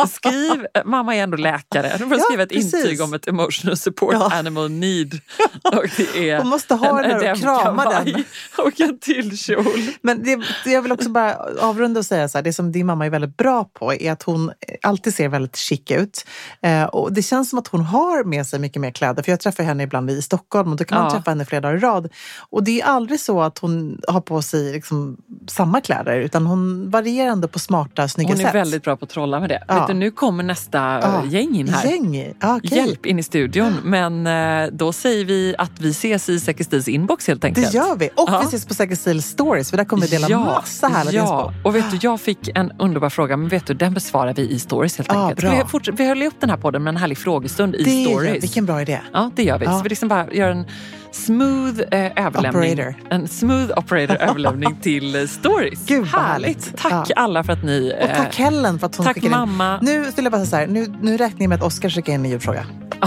Skriv, 0.09 0.65
mamma 0.85 1.15
är 1.15 1.23
ändå 1.23 1.37
läkare, 1.37 1.91
du 1.97 2.03
får 2.07 2.17
Ja, 2.17 2.23
skriva 2.23 2.43
ett 2.43 2.49
precis. 2.49 2.73
intyg 2.73 3.01
om 3.01 3.13
ett 3.13 3.27
emotional 3.27 3.77
support 3.77 4.13
Ja. 4.13 4.31
animal 4.33 4.71
need. 4.71 5.13
Och 5.63 5.85
det 5.97 6.29
är 6.29 6.37
Hon 6.37 6.47
måste 6.47 6.75
ha 6.75 7.03
en 7.03 7.19
den 7.19 7.31
och 7.31 7.37
krama 7.39 7.89
den. 7.89 8.23
Och 8.57 8.79
en 8.81 8.99
tyllkjol. 8.99 9.65
Men 10.01 10.23
det, 10.23 10.39
jag 10.71 10.81
vill 10.81 10.91
också 10.91 11.09
bara 11.09 11.35
avrunda 11.61 11.99
och 11.99 12.05
säga 12.05 12.27
så 12.29 12.37
här, 12.37 12.43
det 12.43 12.53
som 12.53 12.71
din 12.71 12.85
mamma 12.85 13.05
är 13.05 13.09
väldigt 13.09 13.37
bra 13.37 13.63
på 13.73 13.93
är 13.93 14.11
att 14.11 14.23
hon 14.23 14.51
alltid 14.81 15.15
ser 15.15 15.27
väldigt 15.29 15.55
chic 15.55 15.81
ut. 15.91 16.25
Eh, 16.61 16.83
och 16.83 17.13
det 17.13 17.21
känns 17.21 17.49
som 17.49 17.59
att 17.59 17.67
hon 17.67 17.81
har 17.81 18.23
med 18.23 18.47
sig 18.47 18.59
mycket 18.59 18.81
mer 18.81 18.91
kläder, 18.91 19.23
för 19.23 19.31
jag 19.31 19.39
träffar 19.39 19.63
henne 19.63 19.83
ibland 19.83 20.11
i 20.11 20.21
Stockholm 20.21 20.71
och 20.71 20.77
då 20.77 20.83
kan 20.83 20.97
man 21.01 21.05
Ja. 21.07 21.11
träffa 21.17 21.31
henne 21.31 21.45
flera 21.45 21.61
dagar 21.61 21.75
i 21.75 21.79
rad. 21.79 22.09
Och 22.49 22.63
det 22.63 22.81
är 22.81 22.85
aldrig 22.85 23.19
så 23.19 23.41
att 23.41 23.57
hon 23.57 24.01
har 24.07 24.21
på 24.21 24.41
sig 24.41 24.71
liksom 24.73 25.14
samma 25.47 25.81
kläder, 25.81 26.19
utan 26.19 26.45
hon 26.45 26.89
varierar 26.89 27.29
ändå 27.31 27.47
på 27.47 27.59
smarta, 27.59 28.07
snygga 28.07 28.29
Hon 28.29 28.39
är 28.39 28.43
sätt. 28.43 28.55
väldigt 28.55 28.83
bra 28.83 28.97
på 28.97 29.05
att 29.05 29.09
trolla 29.11 29.39
med 29.39 29.49
det. 29.49 29.63
Ja. 29.67 29.79
Vet 29.79 29.87
du, 29.87 29.93
nu 29.93 30.11
kommer 30.11 30.43
nästa 30.43 30.77
Ja. 30.77 31.23
eh, 31.23 31.33
gäng 31.33 31.55
in 31.55 31.67
här. 31.69 31.85
Gäng? 31.91 32.33
Ja, 32.41 32.55
okej. 32.57 32.77
Hjälp 32.77 33.05
in 33.05 33.19
i 33.19 33.23
studion. 33.23 33.73
Men 33.83 34.27
eh, 34.27 34.69
då 34.73 34.93
säger 34.93 35.25
vi 35.25 35.55
att 35.57 35.71
vi 35.79 35.89
ses 35.89 36.29
i 36.29 36.39
Säker 36.39 36.63
Stils 36.63 36.87
inbox 36.87 37.27
helt 37.27 37.41
Det 37.41 37.47
enkelt. 37.47 37.73
gör 37.73 37.95
vi. 37.97 38.07
Och 38.15 38.29
Ja. 38.31 38.39
vi 38.39 38.45
ses 38.47 38.65
på 38.65 38.73
Säker 38.73 38.95
Stil 38.95 39.23
Stories, 39.23 39.69
för 39.69 39.77
där 39.77 39.85
kommer 39.85 40.01
vi 40.07 40.17
dela 40.17 40.39
massa 40.39 40.87
härligt 40.87 41.13
ja. 41.13 41.21
inspo. 41.53 41.67
Och 41.69 41.75
vet 41.75 41.91
du, 41.91 41.97
jag 42.01 42.21
fick 42.21 42.49
en 42.55 42.71
underbar 42.79 43.09
fråga, 43.09 43.37
men 43.37 43.47
vet 43.49 43.65
du, 43.67 43.73
den 43.73 43.93
besvarar 43.93 44.33
vi 44.33 44.49
i 44.49 44.59
stories 44.59 44.97
helt 44.97 45.09
Ja, 45.13 45.21
enkelt. 45.23 45.39
bra. 45.41 45.51
Vi, 45.51 45.57
forts- 45.63 45.95
vi 45.97 46.07
höll 46.07 46.23
upp 46.23 46.35
den 46.39 46.49
här 46.49 46.57
podden 46.57 46.83
med 46.83 46.91
en 46.91 46.97
härlig 46.97 47.17
frågestund 47.17 47.75
i 47.75 47.83
Det 47.83 48.05
stories. 48.11 48.35
vi. 48.35 48.39
Vilken 48.39 48.65
bra 48.65 48.81
idé. 48.81 48.99
Ja, 49.13 49.31
det 49.35 49.43
gör 49.43 49.59
vi. 49.59 49.65
Ja. 49.65 49.77
Så 49.77 49.83
vi 49.83 49.89
liksom 49.89 50.09
bara 50.09 50.31
gör 50.33 50.49
en 50.49 50.65
smooth 51.11 51.81
eh, 51.91 52.25
överlämning. 52.25 52.71
Operator. 52.73 52.95
En 53.09 53.27
smooth 53.27 53.71
operator 53.77 54.15
överlämning 54.15 54.75
till 54.81 54.94
eh, 55.03 55.27
stories. 55.27 55.85
Gud, 55.85 56.07
vad 56.13 56.21
härligt. 56.21 56.77
Tack 56.77 57.09
Ja. 57.09 57.15
alla 57.15 57.43
för 57.43 57.53
att 57.53 57.63
ni... 57.63 57.93
Och 58.01 58.07
tack 58.17 58.39
eh, 58.39 58.45
Helen 58.45 58.79
för 58.79 58.87
att 58.87 58.95
hon 58.95 59.05
tack 59.05 59.15
skickade 59.15 59.31
mamma. 59.35 59.73
in. 59.81 59.85
Nu 59.85 59.99
vill 60.15 60.23
jag 60.25 60.31
bara 60.31 60.45
säga 60.45 60.49
så 60.49 60.55
här, 60.55 60.67
nu, 60.67 60.93
nu 61.01 61.17
räknar 61.17 61.41
jag 61.41 61.49
med 61.49 61.55
att 61.55 61.63
Oskar 61.63 61.89
skickar 61.89 62.13
in 62.13 62.25
en 62.25 62.31
ljudfråga. 62.31 62.65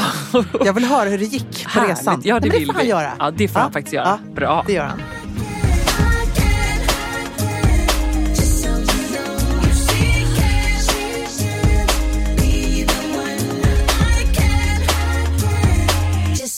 Jag 0.65 0.73
vill 0.73 0.85
höra 0.85 1.09
hur 1.09 1.19
det 1.19 1.25
gick 1.25 1.65
på 1.65 1.71
Härligt. 1.81 1.91
resan. 1.99 2.23
Ja, 2.25 2.41
det 2.41 2.41
Nej, 2.41 2.51
men 2.51 2.59
vill 2.59 2.67
får 2.67 2.75
han 2.75 2.83
vi. 2.83 2.89
göra. 2.89 3.13
Ja, 3.19 3.31
det 3.31 3.49
får 3.49 3.61
han 3.61 3.73
faktiskt 3.73 3.95
göra. 3.95 4.19
Bra. 4.35 4.65
Det 4.67 4.73
gör 4.73 4.85
han. 4.85 5.01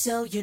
So 0.00 0.24
you 0.26 0.42